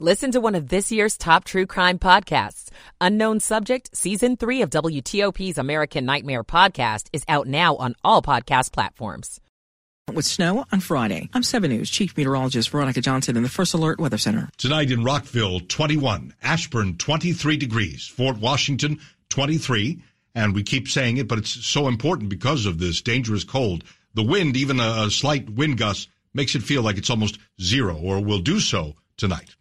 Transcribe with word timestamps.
Listen 0.00 0.32
to 0.32 0.40
one 0.40 0.56
of 0.56 0.70
this 0.70 0.90
year's 0.90 1.16
top 1.16 1.44
true 1.44 1.66
crime 1.66 2.00
podcasts. 2.00 2.68
Unknown 3.00 3.38
Subject, 3.38 3.96
Season 3.96 4.36
3 4.36 4.62
of 4.62 4.70
WTOP's 4.70 5.56
American 5.56 6.04
Nightmare 6.04 6.42
podcast 6.42 7.06
is 7.12 7.22
out 7.28 7.46
now 7.46 7.76
on 7.76 7.94
all 8.02 8.20
podcast 8.20 8.72
platforms. 8.72 9.40
With 10.12 10.24
snow 10.24 10.64
on 10.72 10.80
Friday. 10.80 11.30
I'm 11.32 11.44
7 11.44 11.70
News 11.70 11.90
Chief 11.90 12.16
Meteorologist 12.16 12.70
Veronica 12.70 13.00
Johnson 13.02 13.36
in 13.36 13.44
the 13.44 13.48
First 13.48 13.72
Alert 13.72 14.00
Weather 14.00 14.18
Center. 14.18 14.50
Tonight 14.56 14.90
in 14.90 15.04
Rockville, 15.04 15.60
21. 15.60 16.34
Ashburn, 16.42 16.96
23 16.96 17.56
degrees. 17.56 18.04
Fort 18.08 18.38
Washington, 18.38 18.98
23. 19.28 20.02
And 20.34 20.56
we 20.56 20.64
keep 20.64 20.88
saying 20.88 21.18
it, 21.18 21.28
but 21.28 21.38
it's 21.38 21.64
so 21.64 21.86
important 21.86 22.30
because 22.30 22.66
of 22.66 22.80
this 22.80 23.00
dangerous 23.00 23.44
cold. 23.44 23.84
The 24.14 24.24
wind, 24.24 24.56
even 24.56 24.80
a, 24.80 25.04
a 25.06 25.10
slight 25.12 25.48
wind 25.50 25.78
gust, 25.78 26.08
makes 26.34 26.56
it 26.56 26.64
feel 26.64 26.82
like 26.82 26.98
it's 26.98 27.10
almost 27.10 27.38
zero 27.62 27.96
or 27.96 28.20
will 28.20 28.40
do 28.40 28.58
so 28.58 28.96
tonight. 29.16 29.54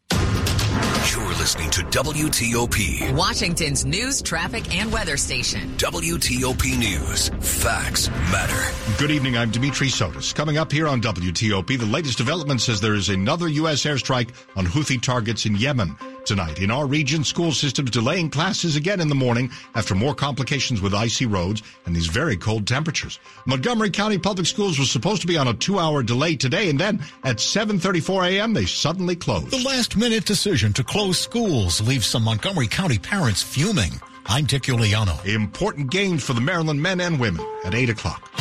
You're 1.11 1.27
listening 1.35 1.69
to 1.71 1.81
WTOP, 1.81 3.13
Washington's 3.13 3.85
news, 3.85 4.21
traffic, 4.21 4.73
and 4.73 4.91
weather 4.91 5.17
station. 5.17 5.69
WTOP 5.75 6.77
News. 6.77 7.27
Facts 7.41 8.07
matter. 8.31 8.97
Good 8.97 9.11
evening. 9.11 9.35
I'm 9.35 9.51
Dimitri 9.51 9.87
Sotis. 9.87 10.33
Coming 10.33 10.57
up 10.57 10.71
here 10.71 10.87
on 10.87 11.01
WTOP, 11.01 11.77
the 11.77 11.85
latest 11.85 12.17
development 12.17 12.61
says 12.61 12.79
there 12.79 12.95
is 12.95 13.09
another 13.09 13.49
U.S. 13.49 13.83
airstrike 13.83 14.29
on 14.55 14.65
Houthi 14.65 15.01
targets 15.01 15.45
in 15.45 15.55
Yemen. 15.55 15.97
Tonight, 16.25 16.59
in 16.59 16.71
our 16.71 16.87
region, 16.87 17.25
school 17.25 17.51
systems 17.51 17.91
delaying 17.91 18.29
classes 18.29 18.77
again 18.77 19.01
in 19.01 19.09
the 19.09 19.15
morning 19.15 19.51
after 19.75 19.93
more 19.93 20.15
complications 20.15 20.79
with 20.79 20.93
icy 20.93 21.25
roads 21.25 21.61
and 21.85 21.93
these 21.93 22.07
very 22.07 22.37
cold 22.37 22.65
temperatures. 22.65 23.19
Montgomery 23.45 23.89
County 23.89 24.17
Public 24.17 24.47
Schools 24.47 24.79
was 24.79 24.89
supposed 24.89 25.19
to 25.21 25.27
be 25.27 25.37
on 25.37 25.49
a 25.49 25.53
two-hour 25.53 26.01
delay 26.01 26.37
today, 26.37 26.69
and 26.69 26.79
then 26.79 27.03
at 27.25 27.37
7:34 27.37 28.29
a.m. 28.29 28.53
they 28.53 28.65
suddenly 28.65 29.17
closed. 29.17 29.51
The 29.51 29.63
last-minute 29.67 30.23
decision 30.23 30.71
to 30.73 30.83
close 30.83 31.19
schools 31.19 31.81
leaves 31.81 32.07
some 32.07 32.23
Montgomery 32.23 32.67
County 32.67 32.99
parents 32.99 33.43
fuming. 33.43 33.99
I'm 34.25 34.45
Dick 34.45 34.63
Uliano. 34.63 35.25
Important 35.25 35.91
games 35.91 36.23
for 36.23 36.31
the 36.31 36.41
Maryland 36.41 36.81
men 36.81 37.01
and 37.01 37.19
women 37.19 37.45
at 37.65 37.75
8 37.75 37.89
o'clock. 37.89 38.31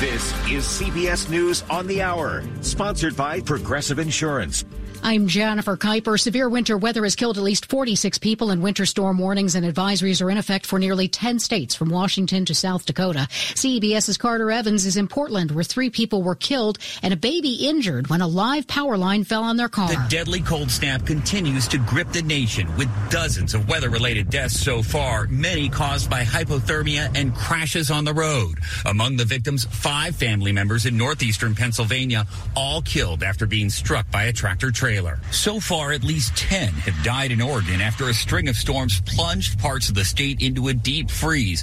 This 0.00 0.32
is 0.48 0.64
CBS 0.64 1.28
News 1.28 1.62
on 1.68 1.86
the 1.86 2.00
Hour, 2.00 2.42
sponsored 2.62 3.14
by 3.16 3.40
Progressive 3.40 3.98
Insurance. 3.98 4.64
I'm 5.02 5.28
Jennifer 5.28 5.78
Keiper. 5.78 6.20
Severe 6.20 6.48
winter 6.48 6.76
weather 6.76 7.04
has 7.04 7.16
killed 7.16 7.38
at 7.38 7.42
least 7.42 7.70
46 7.70 8.18
people, 8.18 8.50
and 8.50 8.62
winter 8.62 8.84
storm 8.84 9.18
warnings 9.18 9.54
and 9.54 9.64
advisories 9.64 10.20
are 10.20 10.30
in 10.30 10.36
effect 10.36 10.66
for 10.66 10.78
nearly 10.78 11.08
10 11.08 11.38
states 11.38 11.74
from 11.74 11.88
Washington 11.88 12.44
to 12.44 12.54
South 12.54 12.84
Dakota. 12.84 13.26
CBS's 13.30 14.18
Carter 14.18 14.50
Evans 14.50 14.84
is 14.84 14.98
in 14.98 15.08
Portland, 15.08 15.52
where 15.52 15.64
three 15.64 15.88
people 15.88 16.22
were 16.22 16.34
killed 16.34 16.78
and 17.02 17.14
a 17.14 17.16
baby 17.16 17.54
injured 17.66 18.08
when 18.08 18.20
a 18.20 18.26
live 18.28 18.66
power 18.66 18.98
line 18.98 19.24
fell 19.24 19.42
on 19.42 19.56
their 19.56 19.70
car. 19.70 19.88
The 19.88 20.06
deadly 20.10 20.40
cold 20.40 20.70
snap 20.70 21.06
continues 21.06 21.66
to 21.68 21.78
grip 21.78 22.12
the 22.12 22.22
nation 22.22 22.68
with 22.76 22.88
dozens 23.10 23.54
of 23.54 23.68
weather 23.68 23.88
related 23.88 24.28
deaths 24.28 24.60
so 24.60 24.82
far, 24.82 25.26
many 25.28 25.70
caused 25.70 26.10
by 26.10 26.24
hypothermia 26.24 27.10
and 27.16 27.34
crashes 27.34 27.90
on 27.90 28.04
the 28.04 28.14
road. 28.14 28.58
Among 28.84 29.16
the 29.16 29.24
victims, 29.24 29.64
five 29.64 30.14
family 30.14 30.52
members 30.52 30.84
in 30.84 30.98
northeastern 30.98 31.54
Pennsylvania, 31.54 32.26
all 32.54 32.82
killed 32.82 33.22
after 33.22 33.46
being 33.46 33.70
struck 33.70 34.08
by 34.10 34.24
a 34.24 34.32
tractor 34.32 34.70
trailer 34.70 34.89
trailer. 34.90 35.20
So 35.30 35.60
far, 35.60 35.92
at 35.92 36.02
least 36.02 36.36
10 36.36 36.68
have 36.72 37.04
died 37.04 37.30
in 37.30 37.40
Oregon 37.40 37.80
after 37.80 38.08
a 38.08 38.14
string 38.14 38.48
of 38.48 38.56
storms 38.56 39.00
plunged 39.02 39.56
parts 39.60 39.88
of 39.88 39.94
the 39.94 40.04
state 40.04 40.42
into 40.42 40.66
a 40.66 40.74
deep 40.74 41.10
freeze. 41.10 41.62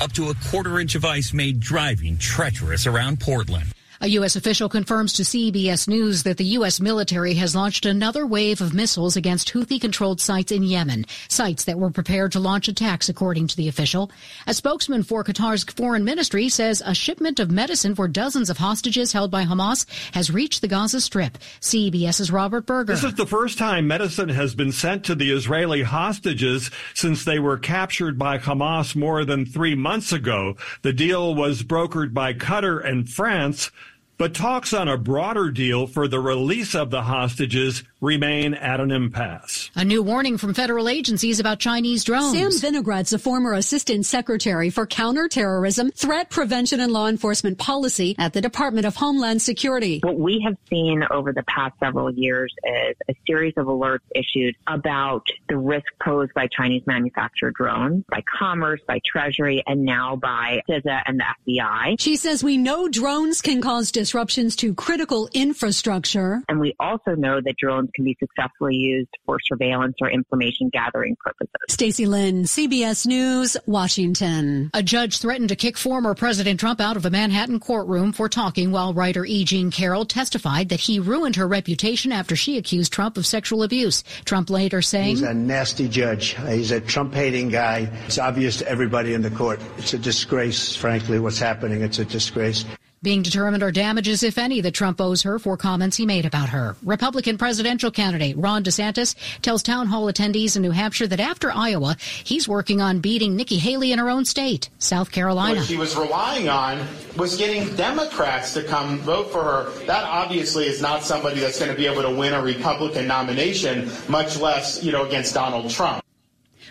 Up 0.00 0.12
to 0.12 0.30
a 0.30 0.34
quarter 0.48 0.80
inch 0.80 0.94
of 0.94 1.04
ice 1.04 1.34
made 1.34 1.60
driving 1.60 2.16
treacherous 2.16 2.86
around 2.86 3.20
Portland. 3.20 3.74
A 4.00 4.06
U.S. 4.10 4.36
official 4.36 4.68
confirms 4.68 5.12
to 5.14 5.24
CBS 5.24 5.88
News 5.88 6.22
that 6.22 6.36
the 6.36 6.44
U.S. 6.44 6.78
military 6.78 7.34
has 7.34 7.56
launched 7.56 7.84
another 7.84 8.24
wave 8.24 8.60
of 8.60 8.72
missiles 8.72 9.16
against 9.16 9.52
Houthi 9.52 9.80
controlled 9.80 10.20
sites 10.20 10.52
in 10.52 10.62
Yemen, 10.62 11.04
sites 11.26 11.64
that 11.64 11.80
were 11.80 11.90
prepared 11.90 12.30
to 12.32 12.38
launch 12.38 12.68
attacks, 12.68 13.08
according 13.08 13.48
to 13.48 13.56
the 13.56 13.66
official. 13.66 14.12
A 14.46 14.54
spokesman 14.54 15.02
for 15.02 15.24
Qatar's 15.24 15.64
foreign 15.64 16.04
ministry 16.04 16.48
says 16.48 16.80
a 16.86 16.94
shipment 16.94 17.40
of 17.40 17.50
medicine 17.50 17.96
for 17.96 18.06
dozens 18.06 18.50
of 18.50 18.58
hostages 18.58 19.12
held 19.12 19.32
by 19.32 19.44
Hamas 19.44 19.84
has 20.14 20.30
reached 20.30 20.60
the 20.60 20.68
Gaza 20.68 21.00
Strip. 21.00 21.36
CBS's 21.60 22.30
Robert 22.30 22.66
Berger. 22.66 22.92
This 22.92 23.02
is 23.02 23.14
the 23.14 23.26
first 23.26 23.58
time 23.58 23.88
medicine 23.88 24.28
has 24.28 24.54
been 24.54 24.70
sent 24.70 25.06
to 25.06 25.16
the 25.16 25.32
Israeli 25.32 25.82
hostages 25.82 26.70
since 26.94 27.24
they 27.24 27.40
were 27.40 27.58
captured 27.58 28.16
by 28.16 28.38
Hamas 28.38 28.94
more 28.94 29.24
than 29.24 29.44
three 29.44 29.74
months 29.74 30.12
ago. 30.12 30.54
The 30.82 30.92
deal 30.92 31.34
was 31.34 31.64
brokered 31.64 32.14
by 32.14 32.32
Qatar 32.32 32.88
and 32.88 33.10
France. 33.10 33.72
But 34.18 34.34
talks 34.34 34.74
on 34.74 34.88
a 34.88 34.98
broader 34.98 35.48
deal 35.52 35.86
for 35.86 36.08
the 36.08 36.18
release 36.18 36.74
of 36.74 36.90
the 36.90 37.02
hostages 37.02 37.84
remain 38.00 38.52
at 38.54 38.80
an 38.80 38.90
impasse. 38.90 39.70
A 39.76 39.84
new 39.84 40.02
warning 40.02 40.38
from 40.38 40.54
federal 40.54 40.88
agencies 40.88 41.38
about 41.38 41.60
Chinese 41.60 42.02
drones. 42.02 42.32
Sam 42.32 42.50
Vinograd's 42.50 43.12
a 43.12 43.18
former 43.20 43.54
assistant 43.54 44.06
secretary 44.06 44.70
for 44.70 44.86
counterterrorism, 44.86 45.92
threat 45.92 46.30
prevention, 46.30 46.80
and 46.80 46.92
law 46.92 47.06
enforcement 47.06 47.58
policy 47.58 48.16
at 48.18 48.32
the 48.32 48.40
Department 48.40 48.86
of 48.86 48.96
Homeland 48.96 49.40
Security. 49.40 50.00
What 50.02 50.18
we 50.18 50.42
have 50.44 50.56
seen 50.68 51.04
over 51.12 51.32
the 51.32 51.44
past 51.44 51.78
several 51.78 52.12
years 52.12 52.52
is 52.64 52.96
a 53.08 53.14
series 53.24 53.54
of 53.56 53.66
alerts 53.66 54.00
issued 54.16 54.56
about 54.66 55.26
the 55.48 55.56
risk 55.56 55.86
posed 56.02 56.34
by 56.34 56.48
Chinese 56.48 56.82
manufactured 56.86 57.54
drones, 57.54 58.04
by 58.08 58.22
Commerce, 58.22 58.80
by 58.86 59.00
Treasury, 59.06 59.62
and 59.66 59.84
now 59.84 60.16
by 60.16 60.60
CISA 60.68 61.02
and 61.06 61.20
the 61.20 61.52
FBI. 61.52 62.00
She 62.00 62.16
says 62.16 62.42
we 62.42 62.56
know 62.56 62.88
drones 62.88 63.42
can 63.42 63.60
cause 63.60 63.92
disruptions 64.08 64.56
to 64.56 64.72
critical 64.72 65.28
infrastructure. 65.34 66.42
And 66.48 66.58
we 66.58 66.74
also 66.80 67.10
know 67.14 67.42
that 67.44 67.56
drones 67.58 67.90
can 67.94 68.06
be 68.06 68.16
successfully 68.18 68.74
used 68.74 69.10
for 69.26 69.36
surveillance 69.46 69.96
or 70.00 70.10
information 70.10 70.70
gathering 70.72 71.14
purposes. 71.22 71.52
Stacy 71.68 72.06
Lynn, 72.06 72.44
CBS 72.44 73.06
News, 73.06 73.58
Washington. 73.66 74.70
A 74.72 74.82
judge 74.82 75.18
threatened 75.18 75.50
to 75.50 75.56
kick 75.56 75.76
former 75.76 76.14
President 76.14 76.58
Trump 76.58 76.80
out 76.80 76.96
of 76.96 77.04
a 77.04 77.10
Manhattan 77.10 77.60
courtroom 77.60 78.14
for 78.14 78.30
talking 78.30 78.70
while 78.70 78.94
writer 78.94 79.26
E. 79.26 79.44
Jean 79.44 79.70
Carroll 79.70 80.06
testified 80.06 80.70
that 80.70 80.80
he 80.80 80.98
ruined 80.98 81.36
her 81.36 81.46
reputation 81.46 82.10
after 82.10 82.34
she 82.34 82.56
accused 82.56 82.90
Trump 82.90 83.18
of 83.18 83.26
sexual 83.26 83.62
abuse. 83.62 84.04
Trump 84.24 84.48
later 84.48 84.80
saying, 84.80 85.16
He's 85.16 85.20
a 85.20 85.34
nasty 85.34 85.86
judge. 85.86 86.34
He's 86.48 86.70
a 86.70 86.80
Trump 86.80 87.12
hating 87.12 87.50
guy. 87.50 87.90
It's 88.06 88.18
obvious 88.18 88.56
to 88.56 88.68
everybody 88.68 89.12
in 89.12 89.20
the 89.20 89.30
court. 89.30 89.60
It's 89.76 89.92
a 89.92 89.98
disgrace, 89.98 90.74
frankly, 90.74 91.18
what's 91.18 91.38
happening. 91.38 91.82
It's 91.82 91.98
a 91.98 92.06
disgrace. 92.06 92.64
Being 93.00 93.22
determined 93.22 93.62
are 93.62 93.70
damages, 93.70 94.24
if 94.24 94.38
any, 94.38 94.60
that 94.60 94.74
Trump 94.74 95.00
owes 95.00 95.22
her 95.22 95.38
for 95.38 95.56
comments 95.56 95.96
he 95.96 96.04
made 96.04 96.26
about 96.26 96.48
her. 96.48 96.74
Republican 96.82 97.38
presidential 97.38 97.92
candidate 97.92 98.36
Ron 98.36 98.64
DeSantis 98.64 99.14
tells 99.40 99.62
town 99.62 99.86
hall 99.86 100.06
attendees 100.06 100.56
in 100.56 100.62
New 100.62 100.72
Hampshire 100.72 101.06
that 101.06 101.20
after 101.20 101.52
Iowa, 101.52 101.96
he's 102.00 102.48
working 102.48 102.80
on 102.80 102.98
beating 102.98 103.36
Nikki 103.36 103.58
Haley 103.58 103.92
in 103.92 104.00
her 104.00 104.10
own 104.10 104.24
state, 104.24 104.68
South 104.78 105.12
Carolina. 105.12 105.60
What 105.60 105.68
she 105.68 105.76
was 105.76 105.96
relying 105.96 106.48
on 106.48 106.84
was 107.16 107.36
getting 107.36 107.72
Democrats 107.76 108.52
to 108.54 108.64
come 108.64 108.98
vote 108.98 109.30
for 109.30 109.44
her. 109.44 109.70
That 109.86 110.02
obviously 110.02 110.66
is 110.66 110.82
not 110.82 111.04
somebody 111.04 111.38
that's 111.38 111.60
going 111.60 111.70
to 111.70 111.76
be 111.76 111.86
able 111.86 112.02
to 112.02 112.10
win 112.10 112.32
a 112.32 112.42
Republican 112.42 113.06
nomination, 113.06 113.88
much 114.08 114.40
less, 114.40 114.82
you 114.82 114.90
know, 114.90 115.06
against 115.06 115.34
Donald 115.34 115.70
Trump. 115.70 116.02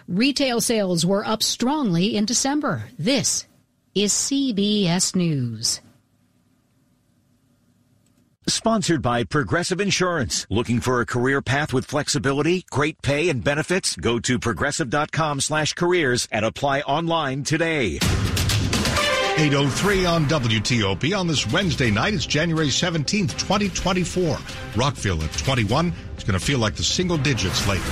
Retail 0.10 0.60
sales 0.60 1.06
were 1.06 1.26
up 1.26 1.42
strongly 1.42 2.18
in 2.18 2.26
December. 2.26 2.84
This 3.00 3.48
is 3.96 4.12
CBS 4.12 5.16
News. 5.16 5.80
Sponsored 8.50 9.02
by 9.02 9.26
Progressive 9.26 9.82
Insurance. 9.82 10.48
Looking 10.50 10.80
for 10.80 11.02
a 11.02 11.06
career 11.06 11.42
path 11.42 11.74
with 11.74 11.84
flexibility, 11.84 12.66
great 12.72 13.02
pay, 13.02 13.28
and 13.30 13.44
benefits? 13.44 13.98
Go 13.98 14.20
to 14.20 14.40
progressive.com 14.40 15.42
slash 15.42 15.74
careers 15.74 16.30
and 16.32 16.46
apply 16.46 16.80
online 16.82 17.44
today. 17.44 18.00
803 19.38 20.06
on 20.06 20.26
WTOP 20.28 21.18
on 21.18 21.28
this 21.28 21.46
Wednesday 21.52 21.92
night. 21.92 22.14
It's 22.14 22.26
January 22.26 22.70
17th, 22.70 23.38
2024. 23.38 24.38
Rockville 24.78 25.22
at 25.22 25.34
21. 25.34 25.94
It's 26.14 26.24
going 26.24 26.40
to 26.40 26.44
feel 26.44 26.60
like 26.60 26.76
the 26.76 26.84
single 26.84 27.18
digits 27.18 27.68
later. 27.68 27.84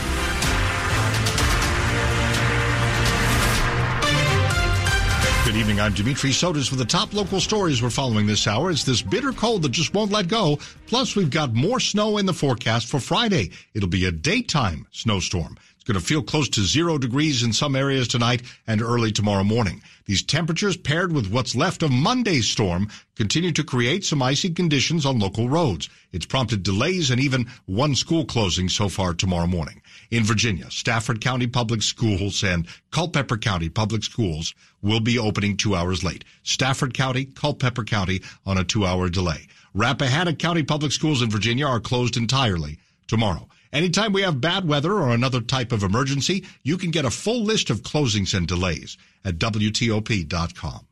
Good 5.56 5.62
evening. 5.62 5.80
I'm 5.80 5.94
Dimitri 5.94 6.32
Sotis 6.32 6.70
with 6.70 6.80
the 6.80 6.86
top 6.86 7.14
local 7.14 7.40
stories 7.40 7.82
we're 7.82 7.90
following 7.90 8.28
this 8.28 8.46
hour. 8.46 8.72
It's 8.72 8.84
this 8.84 9.02
bitter 9.02 9.32
cold 9.32 9.62
that 9.62 9.72
just 9.72 9.94
won't 9.94 10.12
let 10.12 10.28
go. 10.28 10.60
Plus, 10.86 11.16
we've 11.16 11.30
got 11.30 11.54
more 11.54 11.80
snow 11.80 12.18
in 12.18 12.26
the 12.26 12.34
forecast 12.34 12.88
for 12.88 13.00
Friday. 13.00 13.52
It'll 13.74 13.88
be 13.88 14.04
a 14.04 14.12
daytime 14.12 14.86
snowstorm. 14.92 15.58
Going 15.86 16.00
to 16.00 16.04
feel 16.04 16.24
close 16.24 16.50
to 16.50 16.62
zero 16.64 16.98
degrees 16.98 17.44
in 17.44 17.54
some 17.54 17.76
areas 17.76 18.08
tonight 18.08 18.42
and 18.66 18.82
early 18.82 19.12
tomorrow 19.12 19.44
morning. 19.44 19.84
These 20.06 20.24
temperatures 20.24 20.76
paired 20.76 21.14
with 21.14 21.30
what's 21.30 21.56
left 21.56 21.84
of 21.84 21.92
Monday's 21.92 22.48
storm 22.48 22.90
continue 23.16 23.52
to 23.52 23.64
create 23.64 24.04
some 24.04 24.24
icy 24.24 24.50
conditions 24.50 25.06
on 25.06 25.20
local 25.20 25.48
roads. 25.48 25.88
It's 26.12 26.26
prompted 26.26 26.64
delays 26.64 27.12
and 27.12 27.22
even 27.22 27.46
one 27.68 27.94
school 27.94 28.26
closing 28.26 28.68
so 28.68 28.90
far 28.90 29.14
tomorrow 29.14 29.46
morning. 29.46 29.84
In 30.10 30.24
Virginia, 30.24 30.72
Stafford 30.72 31.22
County 31.22 31.46
Public 31.46 31.84
Schools 31.84 32.44
and 32.44 32.68
Culpeper 32.90 33.38
County 33.38 33.70
Public 33.70 34.04
Schools 34.04 34.56
will 34.82 35.02
be 35.02 35.20
opening 35.20 35.56
two 35.56 35.76
hours 35.76 36.04
late. 36.04 36.24
Stafford 36.42 36.96
County, 36.96 37.26
Culpeper 37.26 37.84
County 37.84 38.22
on 38.44 38.58
a 38.58 38.64
two 38.64 38.88
hour 38.88 39.08
delay. 39.08 39.48
Rappahannock 39.76 40.40
County 40.40 40.64
Public 40.64 40.92
Schools 40.92 41.22
in 41.22 41.30
Virginia 41.30 41.68
are 41.68 41.80
closed 41.80 42.18
entirely 42.18 42.80
tomorrow. 43.08 43.48
Anytime 43.76 44.14
we 44.14 44.22
have 44.22 44.40
bad 44.40 44.66
weather 44.66 44.94
or 44.94 45.10
another 45.10 45.42
type 45.42 45.74
of 45.74 45.84
emergency, 45.84 46.46
you 46.64 46.78
can 46.78 46.92
get 46.92 47.04
a 47.04 47.10
full 47.10 47.44
list 47.44 47.70
of 47.70 47.82
closings 47.82 48.34
and 48.34 48.48
delays 48.48 48.98
at 49.26 49.38
WTOP.com. 49.38 50.88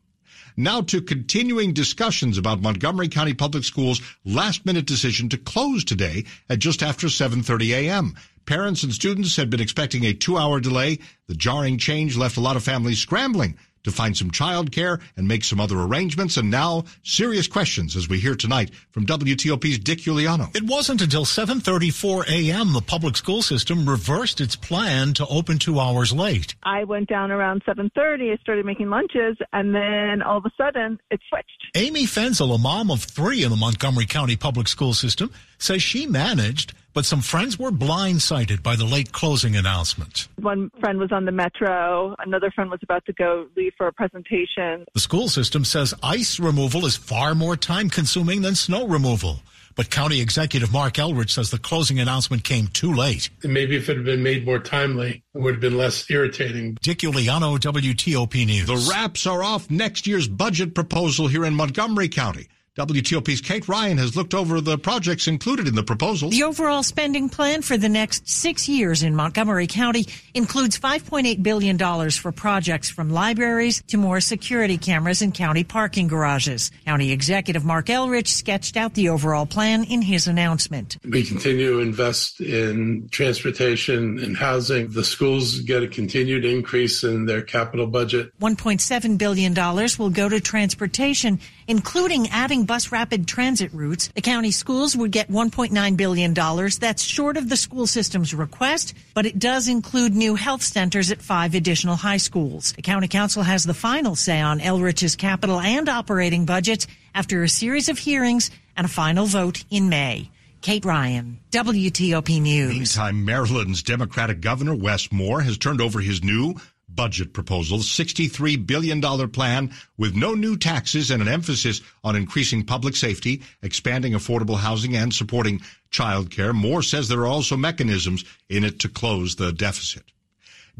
Now 0.57 0.81
to 0.81 1.01
continuing 1.01 1.71
discussions 1.71 2.37
about 2.37 2.61
Montgomery 2.61 3.07
County 3.07 3.33
Public 3.33 3.63
Schools' 3.63 4.01
last 4.25 4.65
minute 4.65 4.85
decision 4.85 5.29
to 5.29 5.37
close 5.37 5.85
today 5.85 6.25
at 6.49 6.59
just 6.59 6.83
after 6.83 7.07
7.30 7.07 7.69
a.m. 7.69 8.15
Parents 8.45 8.83
and 8.83 8.91
students 8.91 9.37
had 9.37 9.49
been 9.49 9.61
expecting 9.61 10.03
a 10.03 10.11
two 10.11 10.37
hour 10.37 10.59
delay. 10.59 10.99
The 11.27 11.35
jarring 11.35 11.77
change 11.77 12.17
left 12.17 12.35
a 12.35 12.41
lot 12.41 12.57
of 12.57 12.65
families 12.65 12.99
scrambling 12.99 13.57
to 13.83 13.91
find 13.91 14.15
some 14.15 14.31
childcare 14.31 15.01
and 15.17 15.27
make 15.27 15.43
some 15.43 15.59
other 15.59 15.79
arrangements. 15.79 16.37
And 16.37 16.49
now, 16.49 16.85
serious 17.03 17.47
questions 17.47 17.95
as 17.95 18.09
we 18.09 18.19
hear 18.19 18.35
tonight 18.35 18.71
from 18.91 19.05
WTOP's 19.05 19.79
Dick 19.79 19.99
Uliano. 19.99 20.55
It 20.55 20.63
wasn't 20.63 21.01
until 21.01 21.25
7:34 21.25 22.27
a.m. 22.29 22.73
the 22.73 22.81
public 22.81 23.17
school 23.17 23.41
system 23.41 23.87
reversed 23.87 24.41
its 24.41 24.55
plan 24.55 25.13
to 25.13 25.25
open 25.27 25.59
2 25.59 25.79
hours 25.79 26.13
late. 26.13 26.55
I 26.63 26.83
went 26.83 27.09
down 27.09 27.31
around 27.31 27.63
7:30. 27.65 28.31
I 28.31 28.37
started 28.37 28.65
making 28.65 28.89
lunches, 28.89 29.37
and 29.51 29.73
then 29.75 30.21
all 30.21 30.37
of 30.37 30.45
a 30.45 30.51
sudden, 30.57 30.99
it 31.11 31.19
switched. 31.29 31.49
Amy 31.75 32.05
Fenzel, 32.05 32.53
a 32.53 32.57
mom 32.57 32.91
of 32.91 33.03
3 33.03 33.43
in 33.43 33.49
the 33.49 33.55
Montgomery 33.55 34.05
County 34.05 34.35
public 34.35 34.67
school 34.67 34.93
system, 34.93 35.31
says 35.57 35.81
she 35.81 36.05
managed 36.05 36.73
but 36.93 37.05
some 37.05 37.21
friends 37.21 37.57
were 37.57 37.71
blindsided 37.71 38.61
by 38.63 38.75
the 38.75 38.85
late 38.85 39.11
closing 39.11 39.55
announcement. 39.55 40.27
One 40.39 40.69
friend 40.79 40.99
was 40.99 41.11
on 41.11 41.25
the 41.25 41.31
metro, 41.31 42.15
another 42.19 42.51
friend 42.51 42.69
was 42.69 42.79
about 42.83 43.05
to 43.05 43.13
go 43.13 43.47
leave 43.55 43.73
for 43.77 43.87
a 43.87 43.93
presentation. 43.93 44.85
The 44.93 44.99
school 44.99 45.29
system 45.29 45.65
says 45.65 45.93
ice 46.03 46.39
removal 46.39 46.85
is 46.85 46.95
far 46.95 47.35
more 47.35 47.57
time 47.57 47.89
consuming 47.89 48.41
than 48.41 48.55
snow 48.55 48.87
removal. 48.87 49.39
But 49.75 49.89
County 49.89 50.21
Executive 50.21 50.71
Marc 50.71 50.95
Elrich 50.95 51.31
says 51.31 51.49
the 51.49 51.57
closing 51.57 51.99
announcement 51.99 52.43
came 52.43 52.67
too 52.67 52.93
late. 52.93 53.29
maybe 53.43 53.75
if 53.75 53.89
it 53.89 53.97
had 53.97 54.05
been 54.05 54.21
made 54.21 54.45
more 54.45 54.59
timely, 54.59 55.23
it 55.33 55.41
would 55.41 55.55
have 55.55 55.61
been 55.61 55.77
less 55.77 56.09
irritating. 56.11 56.77
Dick 56.81 56.99
Uliano, 56.99 57.57
WTOP 57.57 58.45
News. 58.45 58.67
The 58.67 58.91
wraps 58.91 59.25
are 59.25 59.41
off 59.41 59.71
next 59.71 60.05
year's 60.05 60.27
budget 60.27 60.75
proposal 60.75 61.27
here 61.27 61.43
in 61.43 61.55
Montgomery 61.55 62.07
County. 62.07 62.49
WTOP's 62.75 63.41
Kate 63.41 63.67
Ryan 63.67 63.99
has 63.99 64.15
looked 64.15 64.33
over 64.33 64.59
the 64.59 64.79
projects 64.79 65.27
included 65.27 65.67
in 65.67 65.75
the 65.75 65.83
proposal. 65.83 66.31
The 66.31 66.41
overall 66.41 66.81
spending 66.81 67.29
plan 67.29 67.61
for 67.61 67.77
the 67.77 67.87
next 67.87 68.27
six 68.27 68.67
years 68.67 69.03
in 69.03 69.15
Montgomery 69.15 69.67
County 69.67 70.07
includes 70.33 70.79
$5.8 70.79 71.43
billion 71.43 71.77
for 72.09 72.31
projects 72.31 72.89
from 72.89 73.11
libraries 73.11 73.83
to 73.89 73.97
more 73.97 74.19
security 74.19 74.79
cameras 74.79 75.21
in 75.21 75.33
county 75.33 75.63
parking 75.63 76.07
garages. 76.07 76.71
County 76.83 77.11
Executive 77.11 77.63
Marc 77.63 77.85
Elrich 77.85 78.29
sketched 78.29 78.75
out 78.75 78.95
the 78.95 79.09
overall 79.09 79.45
plan 79.45 79.83
in 79.83 80.01
his 80.01 80.25
announcement. 80.25 80.97
We 81.07 81.23
continue 81.23 81.73
to 81.73 81.79
invest 81.79 82.41
in 82.41 83.07
transportation 83.11 84.17
and 84.17 84.35
housing. 84.35 84.89
The 84.89 85.03
schools 85.03 85.59
get 85.59 85.83
a 85.83 85.87
continued 85.87 86.43
increase 86.43 87.03
in 87.03 87.27
their 87.27 87.43
capital 87.43 87.85
budget. 87.85 88.31
$1.7 88.39 89.19
billion 89.19 89.53
will 89.53 90.09
go 90.09 90.27
to 90.27 90.41
transportation, 90.41 91.39
including 91.67 92.29
adding 92.29 92.65
bus 92.65 92.91
rapid 92.91 93.27
transit 93.27 93.73
routes. 93.73 94.09
The 94.09 94.21
county 94.21 94.51
schools 94.51 94.95
would 94.95 95.11
get 95.11 95.29
$1.9 95.29 95.97
billion. 95.97 96.33
That's 96.33 97.03
short 97.03 97.37
of 97.37 97.49
the 97.49 97.57
school 97.57 97.87
system's 97.87 98.33
request, 98.33 98.93
but 99.13 99.25
it 99.25 99.39
does 99.39 99.67
include 99.67 100.15
new 100.15 100.35
health 100.35 100.61
centers 100.61 101.11
at 101.11 101.21
five 101.21 101.55
additional 101.55 101.95
high 101.95 102.17
schools. 102.17 102.73
The 102.73 102.81
county 102.81 103.07
council 103.07 103.43
has 103.43 103.63
the 103.63 103.73
final 103.73 104.15
say 104.15 104.41
on 104.41 104.59
Elrich's 104.59 105.15
capital 105.15 105.59
and 105.59 105.89
operating 105.89 106.45
budgets 106.45 106.87
after 107.15 107.43
a 107.43 107.49
series 107.49 107.89
of 107.89 107.97
hearings 107.97 108.51
and 108.75 108.85
a 108.85 108.89
final 108.89 109.25
vote 109.25 109.63
in 109.69 109.89
May. 109.89 110.29
Kate 110.63 110.85
Ryan, 110.85 111.39
WTOP 111.51 112.41
News. 112.41 112.69
Meantime, 112.69 113.25
Maryland's 113.25 113.83
Democratic 113.83 114.39
Governor 114.39 114.73
Wes 114.73 115.11
Moore 115.11 115.41
has 115.41 115.57
turned 115.57 115.81
over 115.81 115.99
his 115.99 116.23
new 116.23 116.55
budget 116.95 117.33
proposal, 117.33 117.79
$63 117.79 118.65
billion 118.65 119.01
plan 119.29 119.71
with 119.97 120.15
no 120.15 120.33
new 120.33 120.57
taxes 120.57 121.11
and 121.11 121.21
an 121.21 121.27
emphasis 121.27 121.81
on 122.03 122.15
increasing 122.15 122.63
public 122.63 122.95
safety, 122.95 123.41
expanding 123.61 124.13
affordable 124.13 124.57
housing, 124.57 124.95
and 124.95 125.13
supporting 125.13 125.61
childcare. 125.91 126.53
Moore 126.53 126.83
says 126.83 127.07
there 127.07 127.19
are 127.19 127.27
also 127.27 127.55
mechanisms 127.57 128.25
in 128.49 128.63
it 128.63 128.79
to 128.79 128.89
close 128.89 129.35
the 129.35 129.51
deficit. 129.51 130.03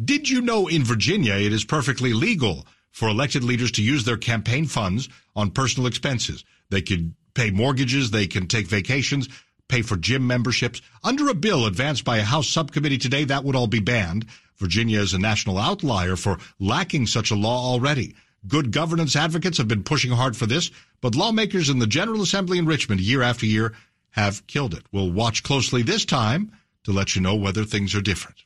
Did 0.03 0.29
you 0.29 0.41
know 0.41 0.67
in 0.67 0.83
Virginia 0.83 1.35
it 1.35 1.53
is 1.53 1.63
perfectly 1.63 2.13
legal 2.13 2.65
for 2.91 3.07
elected 3.09 3.43
leaders 3.43 3.71
to 3.73 3.83
use 3.83 4.05
their 4.05 4.17
campaign 4.17 4.65
funds 4.65 5.09
on 5.35 5.51
personal 5.51 5.87
expenses? 5.87 6.43
They 6.69 6.81
could 6.81 7.13
pay 7.33 7.51
mortgages, 7.51 8.11
they 8.11 8.27
can 8.27 8.47
take 8.47 8.67
vacations, 8.67 9.29
pay 9.67 9.81
for 9.81 9.95
gym 9.95 10.25
memberships. 10.25 10.81
Under 11.03 11.29
a 11.29 11.33
bill 11.33 11.65
advanced 11.65 12.05
by 12.05 12.17
a 12.17 12.23
House 12.23 12.47
subcommittee 12.47 12.97
today, 12.97 13.23
that 13.25 13.43
would 13.43 13.55
all 13.55 13.67
be 13.67 13.79
banned. 13.79 14.25
Virginia 14.63 15.01
is 15.01 15.13
a 15.13 15.19
national 15.19 15.57
outlier 15.57 16.15
for 16.15 16.39
lacking 16.57 17.05
such 17.05 17.31
a 17.31 17.35
law 17.35 17.69
already. 17.69 18.15
Good 18.47 18.71
governance 18.71 19.13
advocates 19.13 19.57
have 19.57 19.67
been 19.67 19.83
pushing 19.83 20.11
hard 20.11 20.37
for 20.37 20.45
this, 20.45 20.71
but 21.01 21.15
lawmakers 21.15 21.69
in 21.69 21.79
the 21.79 21.85
General 21.85 22.21
Assembly 22.21 22.57
in 22.57 22.65
Richmond 22.65 23.01
year 23.01 23.21
after 23.21 23.45
year 23.45 23.73
have 24.11 24.47
killed 24.47 24.73
it. 24.73 24.85
We'll 24.89 25.11
watch 25.11 25.43
closely 25.43 25.81
this 25.81 26.05
time 26.05 26.53
to 26.85 26.93
let 26.93 27.13
you 27.13 27.21
know 27.21 27.35
whether 27.35 27.65
things 27.65 27.93
are 27.93 27.99
different. 28.01 28.45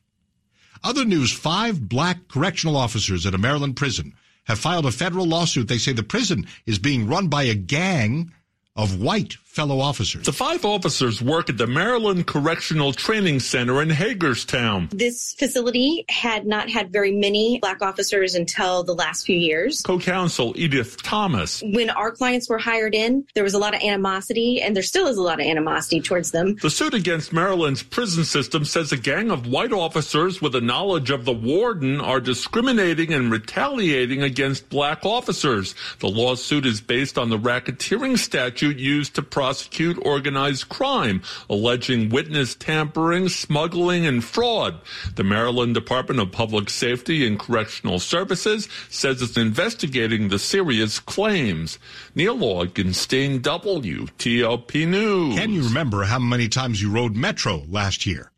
Other 0.82 1.04
news, 1.04 1.32
five 1.32 1.88
black 1.88 2.26
correctional 2.26 2.76
officers 2.76 3.24
at 3.24 3.34
a 3.34 3.38
Maryland 3.38 3.76
prison 3.76 4.14
have 4.44 4.58
filed 4.58 4.86
a 4.86 4.90
federal 4.90 5.26
lawsuit. 5.26 5.68
They 5.68 5.78
say 5.78 5.92
the 5.92 6.02
prison 6.02 6.48
is 6.66 6.80
being 6.80 7.06
run 7.06 7.28
by 7.28 7.44
a 7.44 7.54
gang 7.54 8.32
of 8.74 9.00
white 9.00 9.36
fellow 9.58 9.80
officers. 9.80 10.24
The 10.24 10.32
five 10.32 10.64
officers 10.64 11.20
work 11.20 11.50
at 11.50 11.58
the 11.58 11.66
Maryland 11.66 12.28
Correctional 12.28 12.92
Training 12.92 13.40
Center 13.40 13.82
in 13.82 13.90
Hagerstown. 13.90 14.88
This 14.92 15.34
facility 15.36 16.04
had 16.08 16.46
not 16.46 16.70
had 16.70 16.92
very 16.92 17.10
many 17.10 17.58
black 17.60 17.82
officers 17.82 18.36
until 18.36 18.84
the 18.84 18.94
last 18.94 19.26
few 19.26 19.36
years. 19.36 19.82
Co-counsel 19.82 20.54
Edith 20.56 21.02
Thomas. 21.02 21.60
When 21.74 21.90
our 21.90 22.12
clients 22.12 22.48
were 22.48 22.58
hired 22.58 22.94
in, 22.94 23.26
there 23.34 23.42
was 23.42 23.54
a 23.54 23.58
lot 23.58 23.74
of 23.74 23.80
animosity, 23.80 24.62
and 24.62 24.76
there 24.76 24.82
still 24.84 25.08
is 25.08 25.16
a 25.16 25.22
lot 25.22 25.40
of 25.40 25.46
animosity 25.46 26.00
towards 26.00 26.30
them. 26.30 26.54
The 26.62 26.70
suit 26.70 26.94
against 26.94 27.32
Maryland's 27.32 27.82
prison 27.82 28.22
system 28.22 28.64
says 28.64 28.92
a 28.92 28.96
gang 28.96 29.32
of 29.32 29.48
white 29.48 29.72
officers 29.72 30.40
with 30.40 30.54
a 30.54 30.60
knowledge 30.60 31.10
of 31.10 31.24
the 31.24 31.32
warden 31.32 32.00
are 32.00 32.20
discriminating 32.20 33.12
and 33.12 33.32
retaliating 33.32 34.22
against 34.22 34.68
black 34.68 35.04
officers. 35.04 35.74
The 35.98 36.08
lawsuit 36.08 36.64
is 36.64 36.80
based 36.80 37.18
on 37.18 37.28
the 37.28 37.38
racketeering 37.38 38.18
statute 38.18 38.78
used 38.78 39.16
to 39.16 39.22
prosecute 39.22 39.47
prosecute 39.48 39.98
organized 40.04 40.68
crime, 40.68 41.22
alleging 41.48 42.10
witness 42.10 42.54
tampering, 42.54 43.30
smuggling, 43.30 44.04
and 44.04 44.22
fraud. 44.22 44.78
The 45.14 45.24
Maryland 45.24 45.72
Department 45.72 46.20
of 46.20 46.30
Public 46.30 46.68
Safety 46.68 47.26
and 47.26 47.38
Correctional 47.38 47.98
Services 47.98 48.68
says 48.90 49.22
it's 49.22 49.38
investigating 49.38 50.28
the 50.28 50.38
serious 50.38 51.00
claims. 51.00 51.78
Neil 52.14 52.36
Augenstein, 52.36 53.40
WTOP 53.40 54.86
News. 54.86 55.38
Can 55.38 55.54
you 55.54 55.62
remember 55.62 56.04
how 56.04 56.18
many 56.18 56.46
times 56.46 56.82
you 56.82 56.90
rode 56.90 57.16
Metro 57.16 57.64
last 57.70 58.04
year? 58.04 58.30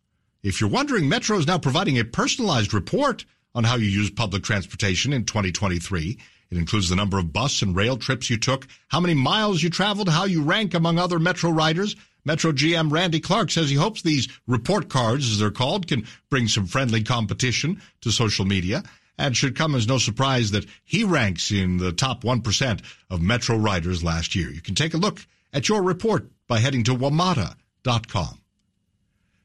If 0.44 0.60
you're 0.60 0.70
wondering, 0.70 1.08
Metro 1.08 1.36
is 1.38 1.46
now 1.48 1.58
providing 1.58 1.98
a 1.98 2.04
personalized 2.04 2.72
report 2.72 3.24
on 3.52 3.64
how 3.64 3.74
you 3.74 3.86
use 3.86 4.10
public 4.10 4.44
transportation 4.44 5.12
in 5.12 5.24
2023. 5.24 6.18
It 6.50 6.58
includes 6.58 6.88
the 6.88 6.96
number 6.96 7.18
of 7.18 7.32
bus 7.32 7.62
and 7.62 7.76
rail 7.76 7.96
trips 7.96 8.28
you 8.28 8.36
took, 8.36 8.66
how 8.88 9.00
many 9.00 9.14
miles 9.14 9.62
you 9.62 9.70
traveled, 9.70 10.08
how 10.08 10.24
you 10.24 10.42
rank 10.42 10.74
among 10.74 10.98
other 10.98 11.18
Metro 11.18 11.50
riders. 11.50 11.94
Metro 12.24 12.52
GM 12.52 12.90
Randy 12.90 13.20
Clarke 13.20 13.50
says 13.50 13.70
he 13.70 13.76
hopes 13.76 14.02
these 14.02 14.28
report 14.46 14.88
cards, 14.88 15.30
as 15.30 15.38
they're 15.38 15.50
called, 15.50 15.86
can 15.86 16.06
bring 16.28 16.48
some 16.48 16.66
friendly 16.66 17.02
competition 17.02 17.80
to 18.00 18.10
social 18.10 18.44
media 18.44 18.82
and 19.16 19.36
should 19.36 19.54
come 19.54 19.74
as 19.74 19.86
no 19.86 19.98
surprise 19.98 20.50
that 20.50 20.66
he 20.84 21.04
ranks 21.04 21.50
in 21.50 21.76
the 21.76 21.92
top 21.92 22.22
1% 22.22 22.82
of 23.10 23.20
Metro 23.20 23.56
riders 23.56 24.02
last 24.02 24.34
year. 24.34 24.50
You 24.50 24.60
can 24.60 24.74
take 24.74 24.94
a 24.94 24.98
look 24.98 25.24
at 25.52 25.68
your 25.68 25.82
report 25.82 26.30
by 26.48 26.58
heading 26.58 26.82
to 26.84 26.94
wmata.com. 26.94 28.40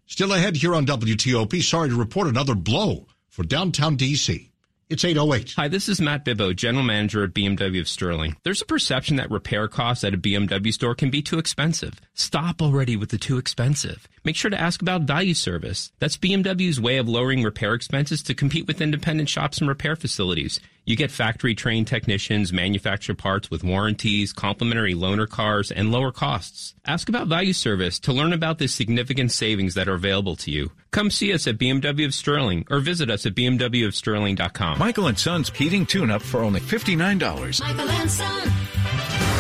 Still 0.07 0.33
ahead 0.33 0.55
here 0.55 0.75
on 0.75 0.85
WTOP, 0.85 1.61
sorry 1.61 1.89
to 1.89 1.95
report 1.95 2.27
another 2.27 2.55
blow 2.55 3.07
for 3.27 3.43
downtown 3.43 3.97
DC. 3.97 4.49
It's 4.87 5.03
808. 5.03 5.53
Hi, 5.57 5.67
this 5.67 5.89
is 5.89 5.99
Matt 5.99 6.23
Bibbo, 6.23 6.55
General 6.55 6.83
Manager 6.83 7.23
at 7.23 7.33
BMW 7.33 7.79
of 7.79 7.87
Sterling. 7.87 8.35
There's 8.43 8.61
a 8.61 8.65
perception 8.65 9.15
that 9.15 9.31
repair 9.31 9.67
costs 9.67 10.03
at 10.03 10.13
a 10.13 10.17
BMW 10.17 10.71
store 10.71 10.93
can 10.93 11.09
be 11.09 11.23
too 11.23 11.39
expensive. 11.39 11.99
Stop 12.13 12.61
already 12.61 12.95
with 12.95 13.09
the 13.09 13.17
too 13.17 13.39
expensive. 13.39 14.07
Make 14.25 14.35
sure 14.35 14.49
to 14.49 14.59
ask 14.59 14.81
about 14.81 15.03
value 15.03 15.35
service. 15.35 15.91
That's 15.99 16.17
BMW's 16.17 16.81
way 16.81 16.97
of 16.97 17.07
lowering 17.07 17.43
repair 17.43 17.75
expenses 17.75 18.23
to 18.23 18.33
compete 18.33 18.65
with 18.65 18.81
independent 18.81 19.29
shops 19.29 19.59
and 19.59 19.69
repair 19.69 19.95
facilities. 19.95 20.59
You 20.83 20.95
get 20.95 21.11
factory 21.11 21.53
trained 21.53 21.87
technicians, 21.87 22.51
manufacture 22.51 23.13
parts 23.13 23.51
with 23.51 23.63
warranties, 23.63 24.33
complimentary 24.33 24.95
loaner 24.95 25.29
cars, 25.29 25.71
and 25.71 25.91
lower 25.91 26.11
costs. 26.11 26.73
Ask 26.85 27.07
about 27.07 27.27
value 27.27 27.53
service 27.53 27.99
to 27.99 28.13
learn 28.13 28.33
about 28.33 28.57
the 28.57 28.67
significant 28.67 29.31
savings 29.31 29.75
that 29.75 29.87
are 29.87 29.95
available 29.95 30.35
to 30.37 30.51
you. 30.51 30.71
Come 30.89 31.11
see 31.11 31.31
us 31.31 31.45
at 31.45 31.57
BMW 31.57 32.05
of 32.05 32.13
Sterling 32.13 32.65
or 32.69 32.79
visit 32.79 33.11
us 33.11 33.25
at 33.27 33.35
bmwofsterling.com. 33.35 34.79
Michael 34.79 35.07
and 35.07 35.19
Son's 35.19 35.49
heating 35.51 35.85
tune 35.85 36.09
up 36.09 36.23
for 36.23 36.41
only 36.41 36.61
$59. 36.61 37.61
Michael 37.61 37.89
and 37.89 38.11
Son. 38.11 39.34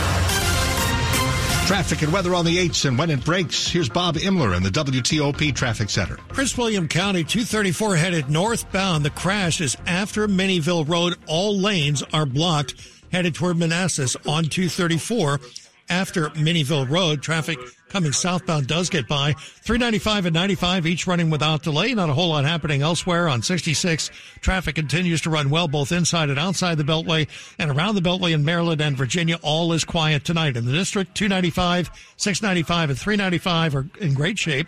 Traffic 1.65 2.03
and 2.03 2.13
weather 2.13 2.35
on 2.35 2.45
the 2.45 2.57
8s 2.57 2.85
and 2.85 2.95
when 2.95 3.09
it 3.09 3.25
breaks. 3.25 3.67
Here's 3.67 3.89
Bob 3.89 4.17
Imler 4.17 4.55
in 4.55 4.61
the 4.61 4.69
WTOP 4.69 5.55
Traffic 5.55 5.89
Center. 5.89 6.17
Prince 6.27 6.55
William 6.55 6.87
County 6.87 7.23
234 7.23 7.95
headed 7.95 8.29
northbound. 8.29 9.03
The 9.03 9.09
crash 9.09 9.61
is 9.61 9.75
after 9.87 10.27
Minnieville 10.27 10.87
Road. 10.87 11.15
All 11.25 11.57
lanes 11.57 12.03
are 12.13 12.27
blocked 12.27 12.75
headed 13.11 13.33
toward 13.33 13.57
Manassas 13.57 14.15
on 14.27 14.43
234 14.43 15.39
after 15.89 16.29
Minnieville 16.31 16.89
Road. 16.89 17.21
Traffic 17.21 17.57
coming 17.89 18.11
southbound 18.11 18.67
does 18.67 18.89
get 18.89 19.07
by. 19.07 19.33
395 19.33 20.25
and 20.25 20.33
95 20.33 20.85
each 20.85 21.07
running 21.07 21.29
without 21.29 21.63
delay. 21.63 21.93
Not 21.93 22.09
a 22.09 22.13
whole 22.13 22.29
lot 22.29 22.45
happening 22.45 22.81
elsewhere 22.81 23.29
on 23.29 23.41
66. 23.41 24.11
Traffic 24.41 24.75
continues 24.75 25.21
to 25.21 25.29
run 25.29 25.49
well 25.49 25.67
both 25.67 25.91
inside 25.91 26.29
and 26.29 26.39
outside 26.39 26.77
the 26.77 26.83
Beltway 26.83 27.27
and 27.59 27.71
around 27.71 27.95
the 27.95 28.01
Beltway 28.01 28.33
in 28.33 28.43
Maryland 28.43 28.81
and 28.81 28.97
Virginia. 28.97 29.39
All 29.41 29.71
is 29.73 29.85
quiet 29.85 30.25
tonight. 30.25 30.57
In 30.57 30.65
the 30.65 30.73
district, 30.73 31.15
295, 31.15 31.89
695 32.17 32.89
and 32.89 32.99
395 32.99 33.75
are 33.75 33.87
in 34.01 34.13
great 34.13 34.37
shape. 34.37 34.67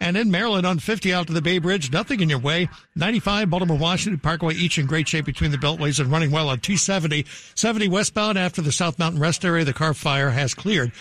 And 0.00 0.16
in 0.16 0.30
Maryland 0.30 0.66
on 0.66 0.78
50 0.78 1.12
out 1.12 1.26
to 1.26 1.32
the 1.32 1.42
Bay 1.42 1.58
Bridge, 1.58 1.92
nothing 1.92 2.20
in 2.20 2.28
your 2.28 2.38
way. 2.38 2.68
95 2.94 3.50
Baltimore 3.50 3.78
Washington 3.78 4.20
Parkway, 4.20 4.54
each 4.54 4.78
in 4.78 4.86
great 4.86 5.08
shape 5.08 5.24
between 5.24 5.50
the 5.50 5.58
beltways 5.58 5.98
and 5.98 6.10
running 6.10 6.30
well 6.30 6.48
on 6.48 6.60
270. 6.60 7.26
70 7.54 7.88
westbound 7.88 8.38
after 8.38 8.62
the 8.62 8.72
South 8.72 8.98
Mountain 8.98 9.20
Rest 9.20 9.44
area, 9.44 9.64
the 9.64 9.72
car 9.72 9.94
fire 9.94 10.30
has 10.30 10.54
cleared. 10.54 10.92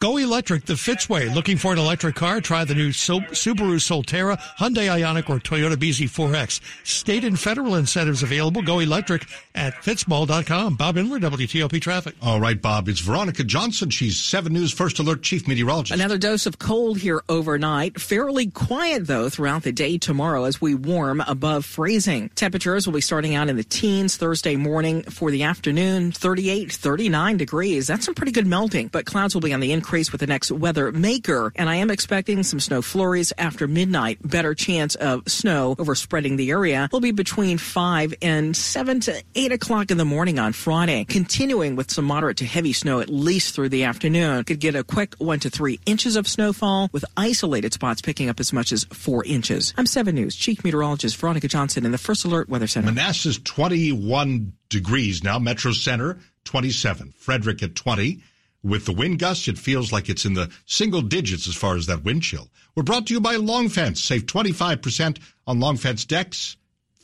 Go 0.00 0.16
electric 0.16 0.64
the 0.64 0.72
Fitzway. 0.72 1.30
Looking 1.34 1.58
for 1.58 1.74
an 1.74 1.78
electric 1.78 2.14
car? 2.14 2.40
Try 2.40 2.64
the 2.64 2.74
new 2.74 2.88
Subaru 2.88 3.76
Solterra, 3.76 4.38
Hyundai 4.58 4.88
Ioniq, 4.88 5.28
or 5.28 5.38
Toyota 5.38 5.74
BZ4X. 5.74 6.62
State 6.86 7.22
and 7.22 7.38
federal 7.38 7.74
incentives 7.74 8.22
available. 8.22 8.62
Go 8.62 8.78
electric 8.78 9.26
at 9.54 9.74
fitzmall.com. 9.74 10.76
Bob 10.76 10.96
Imler, 10.96 11.20
WTOP 11.20 11.82
Traffic. 11.82 12.14
All 12.22 12.40
right, 12.40 12.62
Bob. 12.62 12.88
It's 12.88 13.00
Veronica 13.00 13.44
Johnson. 13.44 13.90
She's 13.90 14.18
7 14.18 14.50
News 14.50 14.72
First 14.72 14.98
Alert 15.00 15.20
Chief 15.20 15.46
Meteorologist. 15.46 16.00
Another 16.00 16.16
dose 16.16 16.46
of 16.46 16.58
cold 16.58 16.96
here 16.96 17.20
overnight. 17.28 18.00
Fairly 18.00 18.46
quiet, 18.46 19.06
though, 19.06 19.28
throughout 19.28 19.64
the 19.64 19.72
day 19.72 19.98
tomorrow 19.98 20.44
as 20.44 20.62
we 20.62 20.74
warm 20.74 21.20
above 21.20 21.66
freezing. 21.66 22.30
Temperatures 22.36 22.86
will 22.86 22.94
be 22.94 23.02
starting 23.02 23.34
out 23.34 23.50
in 23.50 23.58
the 23.58 23.64
teens 23.64 24.16
Thursday 24.16 24.56
morning 24.56 25.02
for 25.02 25.30
the 25.30 25.42
afternoon, 25.42 26.10
38, 26.10 26.72
39 26.72 27.36
degrees. 27.36 27.86
That's 27.86 28.06
some 28.06 28.14
pretty 28.14 28.32
good 28.32 28.46
melting, 28.46 28.88
but 28.88 29.04
clouds 29.04 29.34
will 29.34 29.42
be 29.42 29.52
on 29.52 29.60
the 29.60 29.72
increase 29.72 29.89
increase 29.90 30.12
with 30.12 30.20
the 30.20 30.26
next 30.28 30.52
weather 30.52 30.92
maker. 30.92 31.52
And 31.56 31.68
I 31.68 31.74
am 31.74 31.90
expecting 31.90 32.44
some 32.44 32.60
snow 32.60 32.80
flurries 32.80 33.32
after 33.36 33.66
midnight. 33.66 34.18
Better 34.22 34.54
chance 34.54 34.94
of 34.94 35.28
snow 35.28 35.74
over 35.80 35.96
spreading 35.96 36.36
the 36.36 36.52
area 36.52 36.88
will 36.92 37.00
be 37.00 37.10
between 37.10 37.58
5 37.58 38.14
and 38.22 38.56
7 38.56 39.00
to 39.00 39.20
8 39.34 39.50
o'clock 39.50 39.90
in 39.90 39.98
the 39.98 40.04
morning 40.04 40.38
on 40.38 40.52
Friday. 40.52 41.06
Continuing 41.06 41.74
with 41.74 41.90
some 41.90 42.04
moderate 42.04 42.36
to 42.36 42.44
heavy 42.44 42.72
snow 42.72 43.00
at 43.00 43.08
least 43.08 43.56
through 43.56 43.70
the 43.70 43.82
afternoon. 43.82 44.44
Could 44.44 44.60
get 44.60 44.76
a 44.76 44.84
quick 44.84 45.16
1 45.18 45.40
to 45.40 45.50
3 45.50 45.80
inches 45.86 46.14
of 46.14 46.28
snowfall 46.28 46.88
with 46.92 47.04
isolated 47.16 47.72
spots 47.72 48.00
picking 48.00 48.28
up 48.28 48.38
as 48.38 48.52
much 48.52 48.70
as 48.70 48.84
4 48.84 49.24
inches. 49.24 49.74
I'm 49.76 49.86
7 49.86 50.14
News 50.14 50.36
Chief 50.36 50.62
Meteorologist 50.62 51.16
Veronica 51.16 51.48
Johnson 51.48 51.84
in 51.84 51.90
the 51.90 51.98
First 51.98 52.24
Alert 52.24 52.48
Weather 52.48 52.68
Center. 52.68 52.86
Manassas 52.86 53.40
21 53.40 54.52
degrees 54.68 55.24
now. 55.24 55.40
Metro 55.40 55.72
Center 55.72 56.20
27. 56.44 57.12
Frederick 57.18 57.60
at 57.64 57.74
20. 57.74 58.22
With 58.62 58.84
the 58.84 58.92
wind 58.92 59.18
gusts, 59.18 59.48
it 59.48 59.58
feels 59.58 59.92
like 59.92 60.08
it's 60.08 60.26
in 60.26 60.34
the 60.34 60.50
single 60.66 61.00
digits 61.00 61.48
as 61.48 61.54
far 61.54 61.76
as 61.76 61.86
that 61.86 62.04
wind 62.04 62.22
chill. 62.22 62.50
We're 62.74 62.82
brought 62.82 63.06
to 63.06 63.14
you 63.14 63.20
by 63.20 63.36
Long 63.36 63.68
Fence. 63.68 64.00
Save 64.00 64.26
25% 64.26 65.18
on 65.46 65.60
Long 65.60 65.76
Fence 65.76 66.04
decks, 66.04 66.56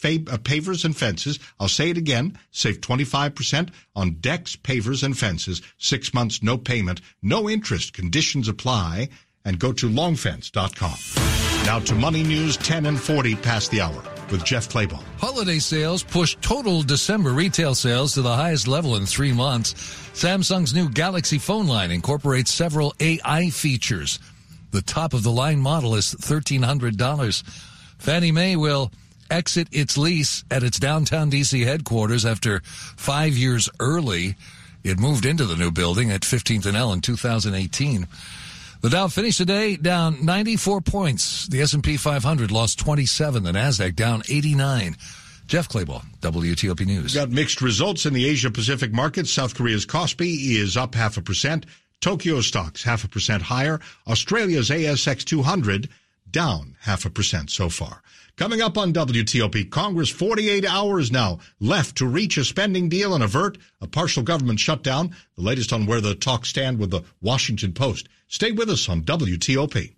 uh, 0.05 0.37
pavers, 0.39 0.85
and 0.85 0.97
fences. 0.97 1.39
I'll 1.59 1.69
say 1.69 1.91
it 1.91 1.97
again. 1.97 2.39
Save 2.51 2.81
25% 2.83 3.71
on 3.95 4.17
decks, 4.21 4.55
pavers, 4.55 5.03
and 5.03 5.17
fences. 5.17 5.63
Six 5.79 6.13
months, 6.13 6.43
no 6.43 6.59
payment, 6.59 7.01
no 7.23 7.49
interest. 7.49 7.95
Conditions 7.95 8.49
apply. 8.49 9.09
And 9.45 9.61
go 9.61 9.73
to 9.73 9.89
longfence.com. 9.89 11.67
Now 11.67 11.79
to 11.79 11.95
Money 11.95 12.25
News, 12.25 12.57
10 12.57 12.87
and 12.87 13.01
40 13.01 13.37
past 13.37 13.71
the 13.71 13.81
hour 13.81 14.16
with 14.31 14.45
Jeff 14.45 14.69
Clabaugh. 14.69 15.03
Holiday 15.19 15.59
sales 15.59 16.03
push 16.03 16.37
total 16.41 16.83
December 16.83 17.33
retail 17.33 17.75
sales 17.75 18.15
to 18.15 18.23
the 18.23 18.35
highest 18.35 18.69
level 18.69 18.97
in 18.97 19.07
three 19.07 19.33
months. 19.33 19.75
Samsung's 20.13 20.75
new 20.75 20.89
Galaxy 20.89 21.39
phone 21.39 21.67
line 21.67 21.91
incorporates 21.91 22.53
several 22.53 22.95
AI 23.01 23.51
features. 23.51 24.19
The 24.71 24.83
top 24.83 25.15
of 25.15 25.23
the 25.23 25.31
line 25.33 25.61
model 25.61 25.95
is 25.95 26.15
$1,300. 26.15 27.43
Fannie 27.99 28.33
Mae 28.33 28.57
will 28.57 28.91
exit 29.31 29.69
its 29.73 29.97
lease 29.97 30.45
at 30.51 30.63
its 30.63 30.79
downtown 30.79 31.31
DC 31.31 31.65
headquarters 31.65 32.25
after 32.25 32.61
five 32.65 33.35
years 33.35 33.69
early. 33.81 34.37
It 34.85 34.99
moved 34.99 35.27
into 35.27 35.47
the 35.47 35.57
new 35.57 35.71
building 35.71 36.11
at 36.11 36.21
15th 36.21 36.67
and 36.67 36.77
L 36.77 36.93
in 36.93 37.01
2018. 37.01 38.07
The 38.87 38.91
Dow 38.91 39.09
finished 39.09 39.39
today 39.39 39.75
down 39.75 40.25
94 40.25 40.81
points. 40.81 41.49
The 41.49 41.61
S&P 41.61 41.97
500 41.97 42.53
lost 42.53 42.79
27. 42.79 43.43
The 43.43 43.51
Nasdaq 43.51 43.97
down 43.97 44.23
89. 44.29 44.97
Jeff 45.49 45.69
Clabaugh, 45.69 46.05
WTOP 46.21 46.87
News. 46.87 47.13
Got 47.13 47.31
mixed 47.31 47.61
results 47.61 48.07
in 48.07 48.15
the 48.15 48.25
Asia 48.25 48.49
Pacific 48.49 48.93
markets. 48.93 49.33
South 49.33 49.57
Korea's 49.57 49.85
Kospi 49.85 50.53
is 50.53 50.77
up 50.77 50.95
half 50.95 51.17
a 51.17 51.21
percent. 51.21 51.67
Tokyo 52.01 52.41
stocks 52.41 52.85
half 52.85 53.03
a 53.03 53.09
percent 53.09 53.43
higher. 53.43 53.81
Australia's 54.07 54.71
ASX 54.71 55.25
200 55.25 55.89
down 56.37 56.77
half 56.81 57.07
a 57.07 57.11
percent 57.11 57.49
so 57.49 57.71
far. 57.71 58.03
Coming 58.37 58.61
up 58.61 58.77
on 58.77 58.93
WTOP, 58.93 59.71
Congress 59.71 60.11
48 60.11 60.67
hours 60.67 61.11
now 61.11 61.39
left 61.61 61.97
to 61.97 62.07
reach 62.07 62.37
a 62.37 62.45
spending 62.45 62.91
deal 62.91 63.15
and 63.15 63.25
avert 63.25 63.57
a 63.81 63.87
partial 63.87 64.23
government 64.23 64.61
shutdown. 64.61 65.17
The 65.37 65.43
latest 65.43 65.73
on 65.73 65.87
where 65.87 66.03
the 66.03 66.15
talks 66.15 66.51
stand 66.51 66.79
with 66.79 66.91
the 66.91 67.05
Washington 67.23 67.73
Post. 67.73 68.11
Stay 68.29 68.53
with 68.53 68.69
us 68.69 68.87
on 68.87 69.01
WTOP. 69.01 69.95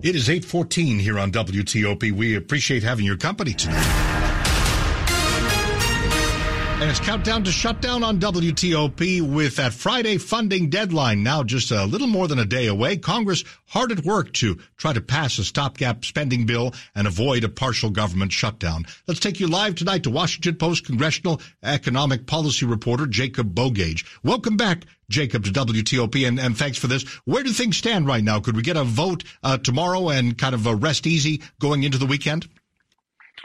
It 0.00 0.14
is 0.14 0.30
814 0.30 1.00
here 1.00 1.18
on 1.18 1.32
WTOP. 1.32 2.12
We 2.12 2.36
appreciate 2.36 2.84
having 2.84 3.04
your 3.04 3.16
company 3.16 3.52
tonight. 3.52 3.97
And 6.80 6.88
it's 6.88 7.00
countdown 7.00 7.42
to 7.42 7.50
shutdown 7.50 8.04
on 8.04 8.20
WTOP 8.20 9.20
with 9.20 9.56
that 9.56 9.74
Friday 9.74 10.16
funding 10.16 10.70
deadline 10.70 11.24
now 11.24 11.42
just 11.42 11.72
a 11.72 11.84
little 11.84 12.06
more 12.06 12.28
than 12.28 12.38
a 12.38 12.44
day 12.44 12.68
away. 12.68 12.96
Congress 12.96 13.42
hard 13.66 13.90
at 13.90 14.04
work 14.04 14.32
to 14.34 14.60
try 14.76 14.92
to 14.92 15.00
pass 15.00 15.38
a 15.38 15.44
stopgap 15.44 16.04
spending 16.04 16.46
bill 16.46 16.72
and 16.94 17.08
avoid 17.08 17.42
a 17.42 17.48
partial 17.48 17.90
government 17.90 18.30
shutdown. 18.30 18.86
Let's 19.08 19.18
take 19.18 19.40
you 19.40 19.48
live 19.48 19.74
tonight 19.74 20.04
to 20.04 20.10
Washington 20.10 20.54
Post 20.54 20.86
congressional 20.86 21.40
economic 21.64 22.26
policy 22.26 22.64
reporter 22.64 23.08
Jacob 23.08 23.56
Bogage. 23.56 24.06
Welcome 24.22 24.56
back, 24.56 24.84
Jacob, 25.10 25.46
to 25.46 25.50
WTOP, 25.50 26.28
and, 26.28 26.38
and 26.38 26.56
thanks 26.56 26.78
for 26.78 26.86
this. 26.86 27.02
Where 27.24 27.42
do 27.42 27.50
things 27.50 27.76
stand 27.76 28.06
right 28.06 28.22
now? 28.22 28.38
Could 28.38 28.54
we 28.54 28.62
get 28.62 28.76
a 28.76 28.84
vote 28.84 29.24
uh, 29.42 29.58
tomorrow 29.58 30.10
and 30.10 30.38
kind 30.38 30.54
of 30.54 30.64
a 30.64 30.76
rest 30.76 31.08
easy 31.08 31.42
going 31.58 31.82
into 31.82 31.98
the 31.98 32.06
weekend? 32.06 32.48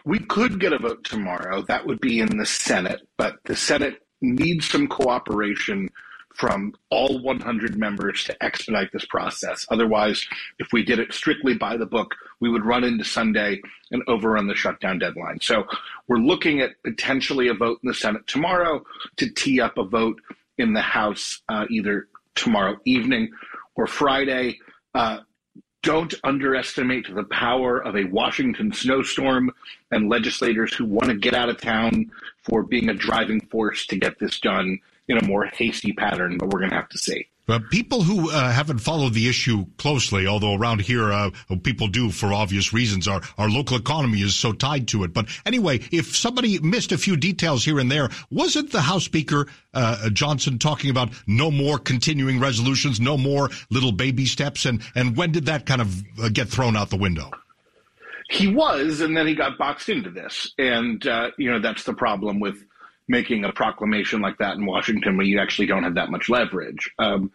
We 0.06 0.20
could 0.20 0.60
get 0.60 0.74
a 0.74 0.80
vote 0.80 1.04
tomorrow. 1.04 1.62
That 1.64 1.86
would 1.86 2.00
be 2.02 2.20
in 2.20 2.38
the 2.38 2.46
Senate, 2.46 3.02
but 3.18 3.38
the 3.46 3.56
Senate 3.56 4.02
needs 4.22 4.70
some 4.70 4.88
cooperation 4.88 5.90
from 6.34 6.74
all 6.90 7.22
100 7.22 7.78
members 7.78 8.24
to 8.24 8.44
expedite 8.44 8.92
this 8.92 9.06
process. 9.06 9.66
Otherwise, 9.70 10.26
if 10.58 10.68
we 10.74 10.84
did 10.84 11.00
it 11.00 11.14
strictly 11.14 11.54
by 11.54 11.78
the 11.78 11.86
book, 11.86 12.16
we 12.40 12.50
would 12.50 12.66
run 12.66 12.84
into 12.84 13.04
Sunday 13.04 13.62
and 13.92 14.02
overrun 14.08 14.48
the 14.48 14.56
shutdown 14.56 14.98
deadline. 14.98 15.40
So 15.42 15.66
we're 16.08 16.18
looking 16.18 16.60
at 16.60 16.72
potentially 16.84 17.48
a 17.50 17.54
vote 17.54 17.80
in 17.84 17.88
the 17.88 17.94
Senate 17.94 18.26
tomorrow 18.26 18.84
to 19.18 19.30
tee 19.30 19.62
up 19.62 19.78
a 19.78 19.84
vote 19.84 20.20
in 20.58 20.74
the 20.74 20.82
House 20.82 21.42
uh, 21.50 21.66
either 21.70 22.08
tomorrow 22.36 22.78
evening 22.86 23.30
or 23.76 23.86
Friday. 23.86 24.60
Uh, 24.96 25.20
don't 25.84 26.14
underestimate 26.24 27.14
the 27.14 27.26
power 27.26 27.78
of 27.84 27.96
a 27.96 28.06
Washington 28.06 28.72
snowstorm 28.72 29.52
and 29.92 30.10
legislators 30.10 30.74
who 30.74 30.86
want 30.86 31.10
to 31.10 31.16
get 31.16 31.34
out 31.34 31.50
of 31.50 31.62
town 31.62 32.10
for 32.42 32.64
being 32.64 32.90
a 32.90 32.94
driving 32.94 33.42
force 33.42 33.86
to 33.88 33.98
get 33.98 34.18
this 34.18 34.40
done 34.40 34.80
in 35.10 35.18
a 35.18 35.26
more 35.26 35.46
hasty 35.46 35.92
pattern, 35.92 36.38
but 36.38 36.50
we're 36.50 36.60
going 36.60 36.72
to 36.72 36.76
have 36.76 36.90
to 36.90 36.98
see. 36.98 37.28
Uh, 37.46 37.60
people 37.72 38.04
who 38.04 38.32
uh, 38.32 38.52
haven't 38.52 38.80
followed 38.80 39.14
the 39.14 39.28
issue 39.28 39.66
closely, 39.78 40.26
although 40.26 40.54
around 40.54 40.80
here 40.80 41.12
uh, 41.12 41.30
people 41.62 41.88
do 41.88 42.10
for 42.10 42.32
obvious 42.32 42.72
reasons, 42.72 43.06
our 43.06 43.22
our 43.38 43.50
local 43.50 43.76
economy 43.76 44.22
is 44.22 44.34
so 44.34 44.54
tied 44.54 44.88
to 44.88 45.04
it. 45.04 45.14
But 45.14 45.28
anyway, 45.46 45.82
if 45.92 46.16
somebody 46.16 46.58
missed 46.60 46.94
a 46.94 46.98
few 46.98 47.18
details 47.18 47.66
here 47.66 47.80
and 47.80 47.92
there, 47.92 48.10
wasn't 48.32 48.72
the 48.72 48.80
House 48.80 49.04
Speaker 49.04 49.48
uh, 49.74 50.10
Johnson 50.12 50.58
talking 50.58 50.90
about 50.90 51.10
no 51.28 51.52
more 51.52 51.78
continuing 51.78 52.40
resolutions, 52.40 53.02
no 53.02 53.18
more 53.18 53.50
little 53.70 53.92
baby 53.92 54.26
steps, 54.26 54.66
and 54.66 54.82
and 54.96 55.18
when 55.18 55.34
did 55.34 55.48
that 55.48 55.66
kind 55.66 55.82
of 55.82 56.02
uh, 56.22 56.30
get 56.30 56.48
thrown 56.48 56.78
out 56.78 56.92
the 56.92 56.96
window? 56.96 57.30
He 58.30 58.48
was, 58.48 59.02
and 59.02 59.18
then 59.18 59.28
he 59.28 59.36
got 59.36 59.58
boxed 59.58 59.90
into 59.90 60.10
this, 60.10 60.54
and 60.58 61.04
you 61.38 61.52
know 61.52 61.60
that's 61.60 61.84
the 61.84 61.94
problem 61.94 62.40
with 62.40 62.64
making 63.08 63.46
a 63.46 63.52
proclamation 63.52 64.22
like 64.22 64.38
that 64.38 64.56
in 64.56 64.66
Washington 64.66 65.18
when 65.18 65.28
you 65.28 65.40
actually 65.40 65.68
don't 65.68 65.84
have 65.84 65.96
that 65.96 66.10
much 66.10 66.30
leverage. 66.30 66.92
Um, 67.00 67.32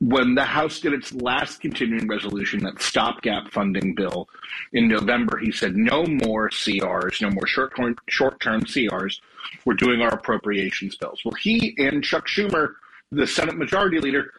when 0.00 0.34
the 0.34 0.44
House 0.44 0.80
did 0.80 0.94
its 0.94 1.12
last 1.14 1.60
continuing 1.60 2.08
resolution, 2.08 2.64
that 2.64 2.82
stopgap 2.82 3.52
funding 3.52 3.94
bill 3.94 4.28
in 4.72 4.88
November, 4.88 5.38
he 5.38 5.52
said 5.52 5.76
no 5.76 6.04
more 6.04 6.50
CRs, 6.50 7.22
no 7.22 7.30
more 7.30 7.46
short 7.46 8.40
term 8.40 8.62
CRs. 8.64 9.20
We're 9.64 9.74
doing 9.74 10.02
our 10.02 10.12
appropriations 10.12 10.96
bills. 10.96 11.20
Well, 11.24 11.34
he 11.34 11.76
and 11.78 12.02
Chuck 12.02 12.26
Schumer, 12.26 12.74
the 13.12 13.28
Senate 13.28 13.56
Majority 13.56 14.00
Leader, 14.00 14.32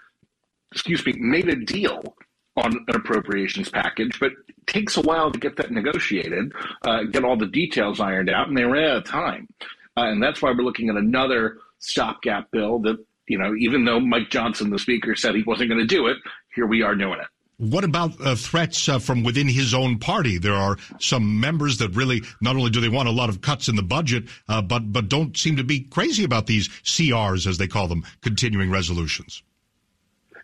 excuse 0.73 1.05
me, 1.05 1.13
made 1.13 1.47
a 1.47 1.55
deal 1.55 2.13
on 2.57 2.73
an 2.87 2.95
appropriations 2.95 3.69
package, 3.69 4.19
but 4.19 4.33
it 4.47 4.67
takes 4.67 4.97
a 4.97 5.01
while 5.01 5.31
to 5.31 5.39
get 5.39 5.55
that 5.57 5.71
negotiated, 5.71 6.51
uh, 6.83 7.03
get 7.03 7.23
all 7.23 7.37
the 7.37 7.47
details 7.47 8.01
ironed 8.01 8.29
out, 8.29 8.49
and 8.49 8.57
they 8.57 8.63
ran 8.63 8.89
out 8.89 8.97
of 8.97 9.05
time. 9.05 9.47
Uh, 9.95 10.01
and 10.01 10.21
that's 10.21 10.41
why 10.41 10.51
we're 10.51 10.63
looking 10.63 10.89
at 10.89 10.95
another 10.95 11.57
stopgap 11.79 12.49
bill 12.51 12.79
that, 12.79 12.97
you 13.27 13.37
know, 13.37 13.53
even 13.55 13.85
though 13.85 13.99
Mike 13.99 14.29
Johnson, 14.29 14.69
the 14.69 14.79
speaker, 14.79 15.15
said 15.15 15.35
he 15.35 15.43
wasn't 15.43 15.69
going 15.69 15.79
to 15.79 15.87
do 15.87 16.07
it, 16.07 16.17
here 16.55 16.65
we 16.65 16.81
are 16.81 16.95
doing 16.95 17.19
it. 17.19 17.27
What 17.57 17.83
about 17.83 18.19
uh, 18.19 18.35
threats 18.35 18.89
uh, 18.89 18.99
from 18.99 19.23
within 19.23 19.47
his 19.47 19.73
own 19.73 19.99
party? 19.99 20.37
There 20.39 20.55
are 20.55 20.77
some 20.99 21.39
members 21.39 21.77
that 21.77 21.89
really 21.89 22.23
not 22.41 22.55
only 22.55 22.71
do 22.71 22.81
they 22.81 22.89
want 22.89 23.07
a 23.07 23.11
lot 23.11 23.29
of 23.29 23.41
cuts 23.41 23.67
in 23.69 23.75
the 23.75 23.83
budget, 23.83 24.25
uh, 24.49 24.61
but 24.61 24.91
but 24.91 25.07
don't 25.07 25.37
seem 25.37 25.57
to 25.57 25.63
be 25.63 25.81
crazy 25.81 26.23
about 26.23 26.47
these 26.47 26.67
CRs 26.67 27.45
as 27.45 27.59
they 27.59 27.67
call 27.67 27.87
them, 27.87 28.03
continuing 28.21 28.71
resolutions. 28.71 29.43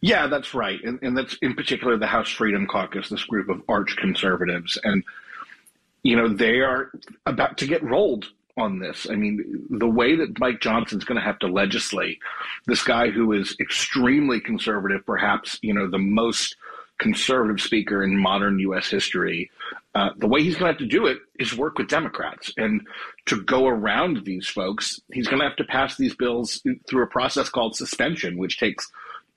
Yeah, 0.02 0.28
that's 0.28 0.54
right, 0.54 0.82
and, 0.84 1.00
and 1.02 1.18
that's 1.18 1.36
in 1.42 1.56
particular 1.56 1.98
the 1.98 2.08
House 2.08 2.30
Freedom 2.30 2.66
Caucus, 2.68 3.10
this 3.10 3.24
group 3.26 3.50
of 3.50 3.62
arch 3.68 3.98
conservatives, 3.98 4.78
and 4.84 5.04
you 6.04 6.16
know 6.16 6.30
they 6.30 6.62
are 6.62 6.92
about 7.26 7.58
to 7.58 7.68
get 7.68 7.84
rolled 7.84 8.30
on 8.60 8.80
this. 8.80 9.08
I 9.10 9.16
mean, 9.16 9.68
the 9.70 9.88
way 9.88 10.16
that 10.16 10.40
Mike 10.40 10.62
Johnson's 10.62 11.04
going 11.04 11.20
to 11.20 11.26
have 11.26 11.40
to 11.40 11.48
legislate, 11.48 12.20
this 12.68 12.84
guy 12.84 13.10
who 13.10 13.34
is 13.34 13.56
extremely 13.60 14.40
conservative, 14.40 15.06
perhaps, 15.06 15.60
you 15.62 15.74
know, 15.74 15.90
the 15.90 15.98
most 15.98 16.56
conservative 17.00 17.62
speaker 17.62 18.04
in 18.04 18.18
modern 18.18 18.60
U.S. 18.60 18.90
history, 18.90 19.50
uh, 19.96 20.10
the 20.18 20.28
way 20.28 20.44
he's 20.44 20.56
going 20.56 20.66
to 20.66 20.74
have 20.74 20.78
to 20.78 20.86
do 20.86 21.08
it 21.08 21.18
is 21.40 21.56
work 21.56 21.78
with 21.78 21.88
Democrats. 21.88 22.52
And 22.58 22.86
to 23.26 23.42
go 23.42 23.68
around 23.68 24.26
these 24.26 24.48
folks, 24.48 25.00
he's 25.12 25.28
going 25.28 25.40
to 25.40 25.48
have 25.48 25.58
to 25.58 25.64
pass 25.64 25.98
these 25.98 26.16
bills 26.16 26.62
through 26.88 27.04
a 27.04 27.08
process 27.08 27.50
called 27.50 27.76
suspension, 27.76 28.38
which 28.38 28.60
takes 28.60 28.92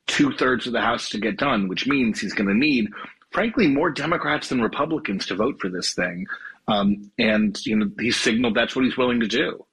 two 0.06 0.32
thirds 0.32 0.66
of 0.66 0.72
the 0.72 0.80
House 0.80 1.08
to 1.10 1.18
get 1.18 1.38
done, 1.38 1.68
which 1.68 1.86
means 1.86 2.20
he's 2.20 2.34
going 2.34 2.48
to 2.48 2.54
need, 2.54 2.90
frankly, 3.30 3.68
more 3.68 3.90
Democrats 3.90 4.48
than 4.48 4.60
Republicans 4.60 5.26
to 5.26 5.36
vote 5.36 5.60
for 5.60 5.68
this 5.68 5.94
thing. 5.94 6.26
Um, 6.68 7.10
and 7.18 7.58
you 7.66 7.76
know, 7.76 7.90
he 7.98 8.12
signaled 8.12 8.54
that's 8.54 8.76
what 8.76 8.84
he's 8.84 8.96
willing 8.96 9.20
to 9.20 9.28
do. 9.28 9.64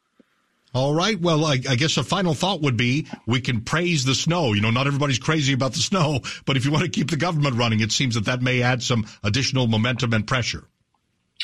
All 0.73 0.93
right. 0.93 1.19
Well, 1.19 1.45
I, 1.45 1.53
I, 1.53 1.75
guess 1.75 1.97
a 1.97 2.03
final 2.03 2.35
thought 2.35 2.61
would 2.61 2.77
be 2.77 3.07
we 3.25 3.41
can 3.41 3.61
praise 3.61 4.05
the 4.05 4.13
snow. 4.13 4.53
You 4.53 4.61
know, 4.61 4.69
not 4.69 4.85
everybody's 4.85 5.17
crazy 5.17 5.53
about 5.53 5.73
the 5.73 5.79
snow, 5.79 6.19
but 6.45 6.57
if 6.57 6.65
you 6.65 6.71
want 6.71 6.83
to 6.83 6.91
keep 6.91 7.09
the 7.09 7.17
government 7.17 7.55
running, 7.55 7.79
it 7.79 7.91
seems 7.91 8.13
that 8.15 8.25
that 8.25 8.43
may 8.43 8.61
add 8.61 8.83
some 8.83 9.07
additional 9.23 9.65
momentum 9.65 10.13
and 10.13 10.27
pressure. 10.27 10.67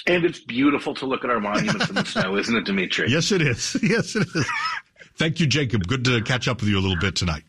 And 0.05 0.25
it's 0.25 0.39
beautiful 0.39 0.93
to 0.95 1.08
look 1.08 1.23
at 1.23 1.31
our 1.31 1.39
monuments 1.39 1.89
in 1.89 1.95
the 1.95 2.05
snow, 2.05 2.38
isn't 2.38 2.55
it, 2.55 2.65
Dimitri? 2.65 3.08
Yes, 3.10 3.31
it 3.31 3.41
is. 3.41 3.75
Yes, 3.84 4.15
it 4.15 4.27
is. 4.36 4.45
Thank 5.17 5.39
you, 5.39 5.47
Jacob. 5.47 5.88
Good 5.88 6.05
to 6.05 6.21
catch 6.21 6.47
up 6.47 6.60
with 6.60 6.69
you 6.69 6.77
a 6.77 6.81
little 6.81 6.99
bit 6.99 7.15
tonight. 7.15 7.43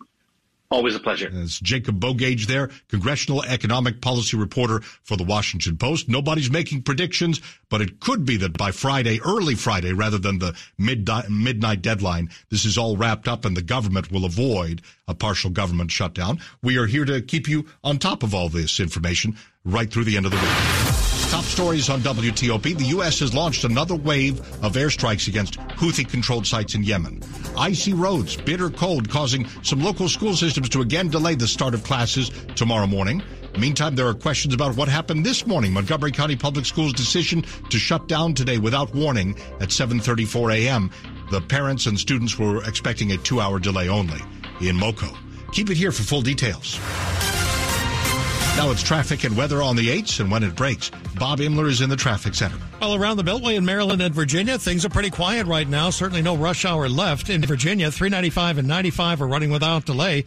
Always 0.69 0.97
a 0.97 1.01
pleasure. 1.01 1.31
It's 1.33 1.61
Jacob 1.61 2.01
Bogage 2.01 2.47
there, 2.47 2.71
congressional 2.89 3.45
economic 3.45 4.01
policy 4.01 4.37
reporter 4.37 4.81
for 4.81 5.17
the 5.17 5.23
Washington 5.23 5.77
Post. 5.77 6.09
Nobody's 6.09 6.51
making 6.51 6.83
predictions, 6.83 7.41
but 7.71 7.81
it 7.81 8.01
could 8.01 8.25
be 8.25 8.37
that 8.39 8.59
by 8.59 8.73
Friday, 8.73 9.21
early 9.25 9.55
Friday, 9.55 9.93
rather 9.93 10.19
than 10.19 10.41
the 10.41 10.57
midnight, 10.77 11.31
midnight 11.31 11.83
deadline, 11.83 12.31
this 12.51 12.65
is 12.65 12.77
all 12.77 12.97
wrapped 12.97 13.29
up 13.29 13.45
and 13.45 13.57
the 13.57 13.63
government 13.63 14.11
will 14.11 14.25
avoid 14.25 14.83
a 15.07 15.15
partial 15.15 15.51
government 15.51 15.93
shutdown. 15.93 16.41
We 16.63 16.79
are 16.79 16.87
here 16.87 17.05
to 17.05 17.23
keep 17.23 17.49
you 17.49 17.67
on 17.85 17.99
top 17.99 18.25
of 18.25 18.35
all 18.35 18.49
this 18.49 18.81
information 18.81 19.37
right 19.65 19.91
through 19.91 20.05
the 20.05 20.17
end 20.17 20.27
of 20.27 20.33
the 20.33 20.39
week. 20.39 21.16
Top 21.37 21.45
stories 21.45 21.91
on 21.91 22.01
WTOP. 22.01 22.79
The 22.79 22.85
U.S. 22.97 23.19
has 23.19 23.35
launched 23.35 23.65
another 23.65 23.95
wave 23.95 24.41
of 24.65 24.73
airstrikes 24.73 25.29
against 25.29 25.59
Houthi 25.59 26.09
controlled 26.09 26.47
sites 26.47 26.75
in 26.75 26.83
Yemen. 26.83 27.21
Icy 27.59 27.93
roads, 27.93 28.37
bitter 28.37 28.71
cold, 28.71 29.11
causing 29.11 29.47
some 29.63 29.83
local 29.83 30.09
school 30.09 30.35
systems 30.35 30.71
to 30.71 30.81
again 30.81 31.09
delay 31.09 31.35
the 31.35 31.47
start 31.47 31.75
of 31.75 31.85
classes 31.85 32.31
tomorrow 32.55 32.87
morning. 32.87 33.23
Meantime, 33.59 33.95
there 33.95 34.07
are 34.07 34.15
questions 34.15 34.55
about 34.55 34.77
what 34.77 34.89
happened 34.89 35.27
this 35.27 35.47
morning. 35.47 35.75
Montgomery 35.75 36.11
County 36.11 36.37
Public 36.37 36.65
Schools 36.65 36.95
decision 36.95 37.45
to 37.69 37.79
shut 37.79 38.09
down 38.09 38.33
today 38.33 38.57
without 38.57 38.95
warning 38.95 39.39
at 39.61 39.69
7:34 39.69 40.55
a.m. 40.55 40.91
The 41.31 41.43
parents 41.43 41.85
and 41.85 42.01
students 42.01 42.39
were 42.39 42.65
expecting 42.67 43.13
a 43.13 43.19
two-hour 43.19 43.59
delay 43.59 43.91
only 43.91 44.23
in 44.63 44.75
Moco. 44.75 45.09
Keep 45.53 45.69
it 45.69 45.77
here 45.77 45.93
for 45.93 46.03
full 46.03 46.23
details. 46.23 46.81
Now 48.57 48.71
it's 48.71 48.83
traffic 48.83 49.25
and 49.25 49.37
weather 49.37 49.61
on 49.63 49.77
the 49.77 49.89
8s 49.89 50.19
and 50.19 50.31
when 50.31 50.43
it 50.43 50.57
breaks. 50.57 50.91
Bob 51.19 51.41
Imler 51.41 51.69
is 51.69 51.83
in 51.83 51.91
the 51.91 51.97
traffic 51.97 52.35
center. 52.35 52.57
Well, 52.81 52.95
around 52.95 53.19
the 53.19 53.23
Beltway 53.23 53.55
in 53.55 53.67
Maryland 53.67 54.01
and 54.01 54.15
Virginia, 54.15 54.59
things 54.59 54.83
are 54.87 54.89
pretty 54.89 55.11
quiet 55.11 55.47
right 55.47 55.69
now. 55.69 55.91
Certainly 55.91 56.23
no 56.23 56.35
rush 56.35 56.65
hour 56.65 56.89
left. 56.89 57.29
In 57.29 57.43
Virginia, 57.43 57.91
395 57.91 58.57
and 58.57 58.67
95 58.67 59.21
are 59.21 59.27
running 59.27 59.51
without 59.51 59.85
delay. 59.85 60.25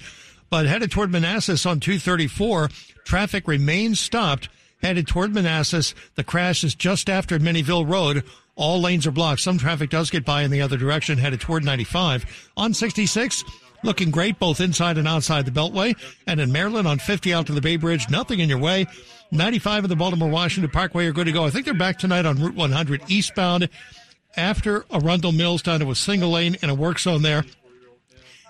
But 0.51 0.67
headed 0.67 0.91
toward 0.91 1.11
Manassas 1.11 1.65
on 1.65 1.79
234, 1.79 2.69
traffic 3.03 3.47
remains 3.47 3.99
stopped. 3.99 4.47
Headed 4.83 5.07
toward 5.07 5.33
Manassas, 5.33 5.95
the 6.13 6.23
crash 6.23 6.63
is 6.63 6.75
just 6.75 7.09
after 7.09 7.39
Minnieville 7.39 7.89
Road. 7.89 8.23
All 8.55 8.79
lanes 8.79 9.07
are 9.07 9.11
blocked. 9.11 9.41
Some 9.41 9.57
traffic 9.57 9.89
does 9.89 10.11
get 10.11 10.23
by 10.23 10.43
in 10.43 10.51
the 10.51 10.61
other 10.61 10.77
direction, 10.77 11.17
headed 11.17 11.41
toward 11.41 11.65
95. 11.65 12.51
On 12.55 12.75
66, 12.75 13.43
looking 13.83 14.11
great 14.11 14.39
both 14.39 14.59
inside 14.59 14.97
and 14.97 15.07
outside 15.07 15.45
the 15.45 15.51
Beltway. 15.51 15.95
And 16.27 16.39
in 16.39 16.51
Maryland 16.51 16.87
on 16.87 16.99
50 16.99 17.33
out 17.33 17.47
to 17.47 17.53
the 17.53 17.61
Bay 17.61 17.77
Bridge, 17.77 18.09
nothing 18.09 18.39
in 18.39 18.49
your 18.49 18.59
way. 18.59 18.87
95 19.31 19.85
of 19.85 19.89
the 19.89 19.95
Baltimore 19.95 20.29
Washington 20.29 20.71
Parkway 20.71 21.05
are 21.05 21.13
good 21.13 21.25
to 21.25 21.31
go. 21.31 21.45
I 21.45 21.49
think 21.49 21.65
they're 21.65 21.73
back 21.73 21.99
tonight 21.99 22.25
on 22.25 22.41
Route 22.41 22.55
100 22.55 23.03
eastbound 23.07 23.69
after 24.35 24.85
Arundel 24.91 25.31
Mills 25.31 25.61
down 25.61 25.79
to 25.81 25.91
a 25.91 25.95
single 25.95 26.31
lane 26.31 26.57
in 26.61 26.69
a 26.69 26.75
work 26.75 26.99
zone 26.99 27.21
there. 27.21 27.45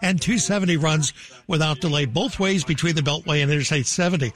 And 0.01 0.21
270 0.21 0.77
runs 0.77 1.13
without 1.47 1.81
delay 1.81 2.05
both 2.05 2.39
ways 2.39 2.63
between 2.63 2.95
the 2.95 3.01
Beltway 3.01 3.41
and 3.41 3.51
Interstate 3.51 3.85
70. 3.85 4.31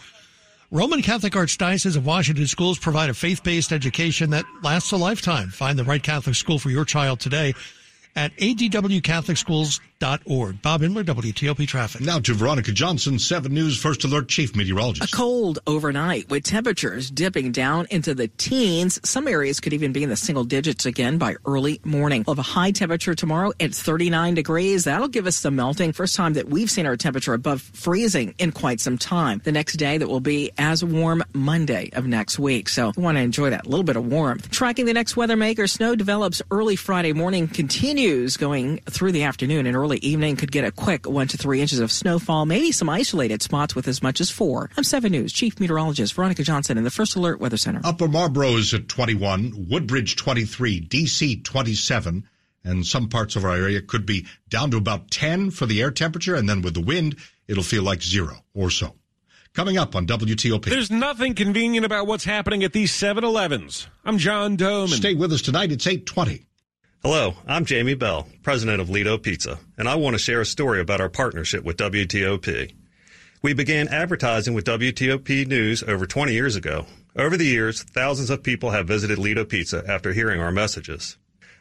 Roman 0.72 1.02
Catholic 1.02 1.34
Archdiocese 1.34 1.96
of 1.96 2.06
Washington 2.06 2.48
schools 2.48 2.80
provide 2.80 3.10
a 3.10 3.14
faith-based 3.14 3.72
education 3.72 4.32
that 4.32 4.44
lasts 4.64 4.92
a 4.92 4.98
lifetime. 4.98 5.50
Find 5.50 5.78
the 5.78 5.84
right 5.84 6.02
Catholic 6.02 6.36
school 6.36 6.60
for 6.60 6.72
your 6.72 6.84
child 6.84 7.20
today 7.20 7.54
at 8.16 8.32
adwcatholicschools.org. 10.04 10.62
Bob 10.62 10.82
Imler, 10.82 11.04
WTOP 11.04 11.68
Traffic. 11.68 12.02
Now 12.02 12.20
to 12.20 12.34
Veronica 12.34 12.72
Johnson, 12.72 13.20
7 13.20 13.54
News 13.54 13.78
First 13.78 14.04
Alert 14.04 14.28
Chief 14.28 14.56
Meteorologist. 14.56 15.14
A 15.14 15.16
cold 15.16 15.60
overnight 15.68 16.30
with 16.30 16.44
temperatures 16.44 17.10
dipping 17.10 17.52
down 17.52 17.88
into 17.90 18.14
the 18.14 18.28
teens. 18.28 19.00
Some 19.08 19.28
areas 19.28 19.60
could 19.60 19.74
even 19.74 19.92
be 19.94 20.04
in 20.04 20.10
the 20.10 20.16
single 20.16 20.44
digits 20.44 20.86
again 20.86 21.18
by 21.18 21.36
early 21.46 21.80
morning. 21.84 22.24
We'll 22.26 22.36
have 22.36 22.46
a 22.46 22.50
high 22.50 22.72
temperature 22.72 23.16
tomorrow 23.16 23.52
at 23.60 23.74
39 23.74 24.34
degrees. 24.34 24.84
That'll 24.84 25.08
give 25.08 25.28
us 25.28 25.36
some 25.36 25.56
melting. 25.56 25.94
First 25.94 26.16
time 26.16 26.34
that 26.34 26.50
we've 26.50 26.70
seen 26.70 26.86
our 26.86 26.98
temperature 26.98 27.34
above 27.34 27.62
freezing 27.62 28.36
in 28.38 28.52
quite 28.52 28.80
some 28.80 28.98
time. 28.98 29.42
The 29.44 29.52
next 29.52 29.78
day 29.78 29.98
that 29.98 30.08
will 30.08 30.20
be 30.20 30.52
as 30.58 30.84
warm 30.84 31.24
Monday 31.34 31.90
of 31.94 32.06
next 32.06 32.40
week. 32.40 32.70
So 32.70 32.92
we 32.96 33.04
want 33.04 33.18
to 33.18 33.22
enjoy 33.22 33.52
that 33.52 33.68
little 33.68 33.84
bit 33.84 33.96
of 33.96 34.06
warmth. 34.06 34.50
Tracking 34.52 34.86
the 34.86 34.94
next 34.94 35.16
weather 35.16 35.36
maker, 35.36 35.68
snow 35.68 35.96
develops 35.96 36.42
early 36.52 36.76
Friday 36.76 37.14
morning, 37.14 37.48
continues 37.48 38.38
going 38.38 38.78
through 38.90 39.12
the 39.12 39.24
afternoon 39.24 39.66
and 39.66 39.76
early 39.76 39.93
evening 40.02 40.36
could 40.36 40.52
get 40.52 40.64
a 40.64 40.72
quick 40.72 41.08
one 41.08 41.28
to 41.28 41.38
three 41.38 41.62
inches 41.62 41.80
of 41.80 41.92
snowfall, 41.92 42.46
maybe 42.46 42.72
some 42.72 42.90
isolated 42.90 43.42
spots 43.42 43.76
with 43.76 43.88
as 43.88 44.02
much 44.02 44.22
as 44.22 44.30
four. 44.30 44.70
I'm 44.78 44.84
7 44.84 45.12
News 45.12 45.34
Chief 45.34 45.60
Meteorologist 45.60 46.14
Veronica 46.14 46.44
Johnson 46.44 46.78
in 46.78 46.84
the 46.84 46.92
First 46.92 47.16
Alert 47.16 47.40
Weather 47.40 47.58
Center. 47.58 47.82
Upper 47.84 48.08
Marlboro 48.08 48.58
is 48.58 48.74
at 48.74 48.88
21, 48.88 49.68
Woodbridge 49.70 50.16
23, 50.16 50.88
DC 50.88 51.44
27, 51.44 52.28
and 52.64 52.86
some 52.86 53.10
parts 53.10 53.36
of 53.36 53.46
our 53.46 53.56
area 53.56 53.82
could 53.82 54.06
be 54.06 54.26
down 54.50 54.72
to 54.72 54.78
about 54.78 55.12
10 55.12 55.52
for 55.52 55.66
the 55.66 55.82
air 55.82 55.92
temperature, 55.92 56.36
and 56.36 56.48
then 56.48 56.62
with 56.62 56.74
the 56.74 56.82
wind, 56.82 57.16
it'll 57.48 57.64
feel 57.64 57.84
like 57.84 58.02
zero 58.02 58.44
or 58.54 58.70
so. 58.70 58.96
Coming 59.54 59.78
up 59.78 59.96
on 59.96 60.08
WTOP. 60.08 60.66
There's 60.66 60.90
nothing 60.90 61.36
convenient 61.36 61.86
about 61.86 62.08
what's 62.08 62.24
happening 62.24 62.64
at 62.64 62.74
these 62.74 62.92
7-Elevens. 62.92 63.88
I'm 64.04 64.18
John 64.18 64.58
Domen. 64.58 64.88
Stay 64.88 65.14
with 65.14 65.32
us 65.32 65.44
tonight. 65.44 65.72
It's 65.72 65.86
820. 65.86 66.48
Hello, 67.06 67.34
I'm 67.46 67.66
Jamie 67.66 67.96
Beall, 67.96 68.30
president 68.44 68.80
of 68.80 68.88
Ledo 68.88 69.22
Pizza, 69.22 69.60
and 69.78 69.90
I 69.90 69.96
want 69.96 70.14
to 70.14 70.18
share 70.18 70.40
a 70.40 70.46
story 70.46 70.80
about 70.80 71.02
our 71.02 71.10
partnership 71.10 71.66
with 71.66 71.76
WTOP. 71.76 72.74
We 73.42 73.54
began 73.54 73.90
advertising 73.90 74.54
with 74.54 74.64
WTOP 74.64 75.46
News 75.46 75.84
over 75.84 76.06
20 76.06 76.32
years 76.32 76.56
ago. 76.56 76.86
Over 77.18 77.36
the 77.36 77.46
years, 77.46 77.84
thousands 77.84 78.30
of 78.30 78.42
people 78.42 78.70
have 78.70 78.88
visited 78.88 79.18
Ledo 79.18 79.44
Pizza 79.44 79.84
after 79.86 80.14
hearing 80.14 80.40
our 80.40 80.54
messages. 80.54 81.18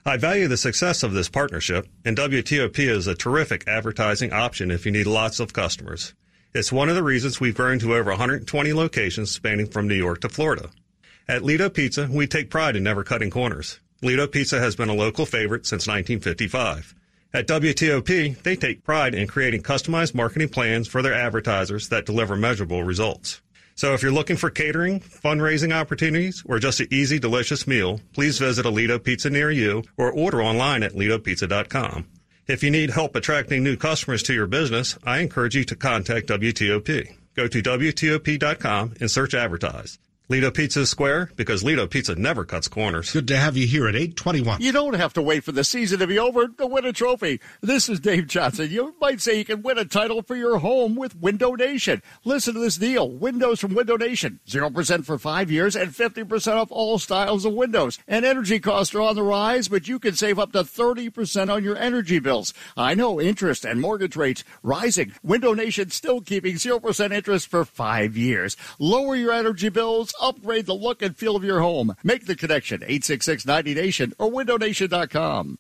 I 0.07 0.17
value 0.17 0.47
the 0.47 0.57
success 0.57 1.03
of 1.03 1.13
this 1.13 1.29
partnership, 1.29 1.89
and 2.05 2.17
WTOP 2.17 2.79
is 2.79 3.09
a 3.09 3.17
terrific 3.17 3.67
advertising 3.67 4.33
option 4.33 4.71
if 4.71 4.87
you 4.87 4.93
need 4.93 5.09
lots 5.09 5.41
of 5.41 5.53
customers. 5.53 6.15
It's 6.55 6.71
one 6.71 6.89
of 6.89 6.95
the 6.95 7.03
reasons 7.03 7.41
we've 7.41 7.57
grown 7.57 7.81
to 7.81 7.97
over 7.97 8.11
120 8.11 8.73
locations 8.73 9.33
spanning 9.33 9.67
from 9.67 9.89
New 9.89 9.97
York 9.97 10.21
to 10.21 10.29
Florida. 10.29 10.71
At 11.27 11.43
Ledo 11.43 11.69
Pizza, 11.69 12.09
we 12.09 12.29
take 12.29 12.49
pride 12.49 12.77
in 12.77 12.85
never 12.85 13.03
cutting 13.03 13.31
corners. 13.31 13.81
Ledo 14.03 14.27
Pizza 14.27 14.59
has 14.59 14.75
been 14.75 14.89
a 14.89 14.95
local 14.95 15.25
favorite 15.25 15.65
since 15.65 15.87
1955. 15.87 16.95
At 17.33 17.47
WTOP, 17.47 18.43
they 18.43 18.57
take 18.57 18.83
pride 18.83 19.15
in 19.15 19.29
creating 19.29 19.63
customized 19.63 20.13
marketing 20.13 20.49
plans 20.49 20.89
for 20.89 21.03
their 21.03 21.15
advertisers 21.15 21.89
that 21.91 22.05
deliver 22.05 22.35
measurable 22.35 22.83
results. 22.83 23.41
So 23.77 23.95
if 23.95 24.03
you're 24.03 24.11
looking 24.11 24.37
for 24.37 24.51
catering, 24.51 24.99
fundraising 24.99 25.73
opportunities, 25.73 26.43
or 26.45 26.59
just 26.59 26.81
an 26.81 26.89
easy, 26.91 27.21
delicious 27.21 27.67
meal, 27.67 28.01
please 28.13 28.39
visit 28.39 28.67
a 28.67 28.71
Ledo 28.71 28.99
Pizza 28.99 29.31
near 29.31 29.53
you 29.53 29.85
or 29.97 30.11
order 30.11 30.43
online 30.43 30.83
at 30.83 30.93
ledopizza.com. 30.93 32.09
If 32.49 32.65
you 32.65 32.73
need 32.73 32.91
help 32.91 33.15
attracting 33.15 33.63
new 33.63 33.77
customers 33.77 34.25
to 34.25 34.35
your 34.35 34.49
business, 34.49 34.99
I 35.05 35.21
encourage 35.21 35.55
you 35.55 35.65
to 35.65 35.77
contact 35.77 36.27
WTOP. 36.27 37.15
Go 37.35 37.47
to 37.47 37.63
WTOP.com 37.63 38.95
and 39.01 39.11
search 39.11 39.33
advertise. 39.33 39.99
Ledo 40.33 40.51
Pizza 40.51 40.87
square 40.87 41.31
because 41.37 41.63
Ledo 41.63 41.87
Pizza 41.87 42.15
never 42.15 42.47
cuts 42.47 42.67
corners. 42.67 43.13
Good 43.13 43.29
to 43.29 43.37
have 43.37 43.55
you 43.55 43.67
here 43.67 43.87
at 43.87 43.95
821. 43.95 44.63
You 44.63 44.73
don't 44.73 44.95
have 44.95 45.13
to 45.13 45.21
wait 45.21 45.45
for 45.45 45.53
the 45.53 45.63
season 45.63 45.99
to 45.99 46.07
be 46.07 46.19
over 46.19 46.49
to 46.49 46.67
win 46.67 46.87
a 46.87 46.93
trophy. 46.95 47.39
This 47.61 47.91
is 47.91 48.01
Dave 48.01 48.29
Johnson. 48.29 48.71
You 48.71 48.95
might 48.99 49.21
say 49.21 49.37
you 49.37 49.45
can 49.45 49.61
win 49.61 49.77
a 49.77 49.85
title 49.85 50.23
for 50.23 50.35
your 50.35 50.57
home 50.57 50.95
with 50.95 51.21
Window 51.21 51.53
Nation. 51.53 52.01
Listen 52.25 52.55
to 52.55 52.61
this 52.61 52.79
deal. 52.79 53.11
Windows 53.11 53.61
from 53.61 53.75
Window 53.75 53.99
Nation. 53.99 54.41
0% 54.49 55.05
for 55.05 55.19
five 55.19 55.51
years 55.51 55.77
and 55.77 55.91
50% 55.91 56.55
off 56.55 56.73
all 56.73 56.99
styles 56.99 57.45
of 57.45 57.53
windows. 57.53 57.99
And 58.09 58.25
energy 58.25 58.59
costs 58.59 58.95
are 58.95 59.03
on 59.03 59.17
the 59.17 59.23
rise, 59.23 59.69
but 59.69 59.87
you 59.87 59.99
can 59.99 60.15
save 60.15 60.39
up 60.39 60.53
to 60.53 60.61
30% 60.61 61.53
on 61.53 61.63
your 61.63 61.77
energy 61.77 62.21
bills. 62.21 62.55
I 62.75 62.95
know 62.95 63.21
interest 63.21 63.67
and 63.67 63.83
mortgage 63.83 64.17
rates 64.17 64.45
rising. 64.63 65.13
Window 65.23 65.53
Nation 65.53 65.91
still 65.91 66.23
keeping 66.23 66.55
0% 66.55 67.13
interest 67.13 67.49
for 67.49 67.67
five 67.67 68.17
years. 68.17 68.57
Lower 68.79 69.15
your 69.15 69.35
energy 69.35 69.69
bills 69.69 70.15
upgrade 70.23 70.67
the 70.67 70.75
look 70.75 71.03
and 71.03 71.17
feel 71.17 71.37
of 71.37 71.45
your 71.45 71.61
home. 71.61 71.95
Make 72.03 72.27
the 72.27 72.37
connection 72.37 72.83
866 72.83 73.47
90 73.47 73.75
Nation 73.75 74.13
or 74.19 74.31
windownation.com. 74.31 75.59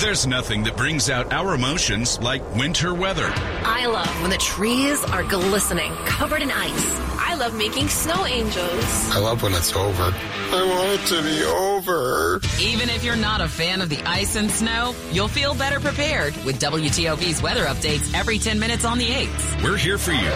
There's 0.00 0.26
nothing 0.26 0.64
that 0.64 0.76
brings 0.76 1.08
out 1.08 1.32
our 1.32 1.54
emotions 1.54 2.20
like 2.20 2.42
winter 2.56 2.92
weather. 2.94 3.32
I 3.64 3.86
love 3.86 4.20
when 4.22 4.30
the 4.30 4.36
trees 4.38 5.02
are 5.04 5.22
glistening, 5.22 5.92
covered 6.04 6.42
in 6.42 6.50
ice. 6.50 7.13
I 7.34 7.36
love 7.36 7.56
making 7.56 7.88
snow 7.88 8.24
angels. 8.26 9.10
I 9.10 9.18
love 9.18 9.42
when 9.42 9.54
it's 9.54 9.74
over. 9.74 10.04
I 10.04 10.64
want 10.70 11.00
it 11.00 11.06
to 11.08 11.20
be 11.20 11.42
over. 11.42 12.40
Even 12.60 12.88
if 12.88 13.02
you're 13.02 13.16
not 13.16 13.40
a 13.40 13.48
fan 13.48 13.82
of 13.82 13.88
the 13.88 14.00
ice 14.04 14.36
and 14.36 14.48
snow, 14.48 14.94
you'll 15.10 15.26
feel 15.26 15.52
better 15.52 15.80
prepared 15.80 16.36
with 16.44 16.60
WTOP's 16.60 17.42
weather 17.42 17.64
updates 17.64 18.14
every 18.14 18.38
10 18.38 18.60
minutes 18.60 18.84
on 18.84 18.98
the 18.98 19.08
8th. 19.08 19.64
We're 19.64 19.76
here 19.76 19.98
for 19.98 20.12
you 20.12 20.30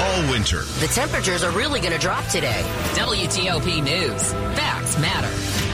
all 0.00 0.30
winter. 0.32 0.62
The 0.80 0.90
temperatures 0.94 1.42
are 1.42 1.50
really 1.50 1.78
going 1.78 1.92
to 1.92 1.98
drop 1.98 2.24
today. 2.28 2.62
WTOP 2.94 3.84
News. 3.84 4.32
Facts 4.56 4.98
matter. 4.98 5.69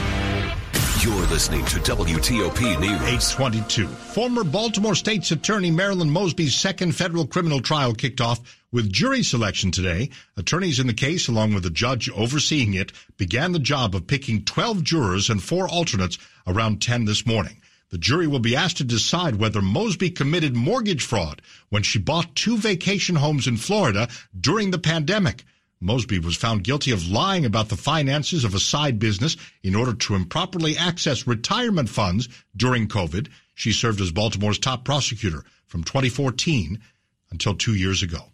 You're 1.07 1.27
listening 1.27 1.63
to 1.67 1.79
WTOP 1.79 2.81
News. 2.81 3.01
822. 3.01 3.87
Former 3.87 4.43
Baltimore 4.43 4.93
State's 4.93 5.31
Attorney 5.31 5.71
Marilyn 5.71 6.09
Mosby's 6.09 6.53
second 6.53 6.97
federal 6.97 7.25
criminal 7.25 7.61
trial 7.61 7.93
kicked 7.93 8.19
off 8.19 8.41
with 8.73 8.91
jury 8.91 9.23
selection 9.23 9.71
today. 9.71 10.09
Attorneys 10.35 10.81
in 10.81 10.87
the 10.87 10.93
case, 10.93 11.29
along 11.29 11.53
with 11.53 11.63
the 11.63 11.69
judge 11.69 12.09
overseeing 12.09 12.73
it, 12.73 12.91
began 13.15 13.53
the 13.53 13.57
job 13.57 13.95
of 13.95 14.05
picking 14.05 14.43
12 14.43 14.83
jurors 14.83 15.29
and 15.29 15.41
four 15.41 15.69
alternates 15.69 16.17
around 16.45 16.81
10 16.81 17.05
this 17.05 17.25
morning. 17.25 17.61
The 17.89 17.97
jury 17.97 18.27
will 18.27 18.39
be 18.39 18.57
asked 18.57 18.75
to 18.77 18.83
decide 18.83 19.37
whether 19.37 19.61
Mosby 19.61 20.09
committed 20.09 20.57
mortgage 20.57 21.05
fraud 21.05 21.41
when 21.69 21.83
she 21.83 21.99
bought 21.99 22.35
two 22.35 22.57
vacation 22.57 23.15
homes 23.15 23.47
in 23.47 23.55
Florida 23.55 24.09
during 24.37 24.71
the 24.71 24.77
pandemic. 24.77 25.45
Mosby 25.79 26.19
was 26.19 26.35
found 26.35 26.63
guilty 26.63 26.91
of 26.91 27.07
lying 27.07 27.45
about 27.45 27.69
the 27.69 27.77
finances 27.77 28.43
of 28.43 28.55
a 28.55 28.59
side 28.59 28.97
business 28.97 29.37
in 29.61 29.75
order 29.75 29.93
to 29.93 30.15
improperly 30.15 30.75
access 30.75 31.27
retirement 31.27 31.89
funds 31.89 32.27
during 32.55 32.87
COVID. 32.87 33.27
She 33.53 33.71
served 33.71 34.01
as 34.01 34.11
Baltimore's 34.11 34.59
top 34.59 34.83
prosecutor 34.85 35.43
from 35.65 35.83
2014 35.83 36.79
until 37.29 37.53
two 37.53 37.75
years 37.75 38.01
ago. 38.01 38.31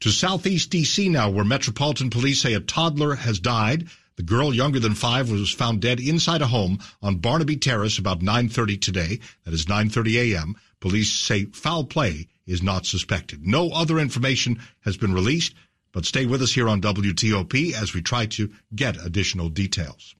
To 0.00 0.10
Southeast 0.10 0.70
DC 0.70 1.10
now, 1.10 1.28
where 1.28 1.44
Metropolitan 1.44 2.08
Police 2.08 2.40
say 2.40 2.54
a 2.54 2.60
toddler 2.60 3.16
has 3.16 3.38
died. 3.38 3.88
The 4.16 4.22
girl 4.22 4.54
younger 4.54 4.80
than 4.80 4.94
five 4.94 5.30
was 5.30 5.52
found 5.52 5.82
dead 5.82 6.00
inside 6.00 6.40
a 6.40 6.46
home 6.46 6.78
on 7.02 7.16
Barnaby 7.16 7.56
Terrace 7.56 7.98
about 7.98 8.20
9.30 8.20 8.80
today. 8.80 9.20
That 9.44 9.52
is 9.52 9.66
9.30 9.66 10.32
a.m. 10.32 10.56
Police 10.80 11.12
say 11.12 11.44
foul 11.46 11.84
play 11.84 12.28
is 12.46 12.62
not 12.62 12.86
suspected. 12.86 13.46
No 13.46 13.70
other 13.70 13.98
information 13.98 14.58
has 14.80 14.96
been 14.96 15.12
released. 15.12 15.54
But 15.92 16.06
stay 16.06 16.26
with 16.26 16.42
us 16.42 16.52
here 16.52 16.68
on 16.68 16.80
WTOP 16.80 17.72
as 17.72 17.94
we 17.94 18.02
try 18.02 18.26
to 18.26 18.50
get 18.74 19.04
additional 19.04 19.48
details. 19.48 20.14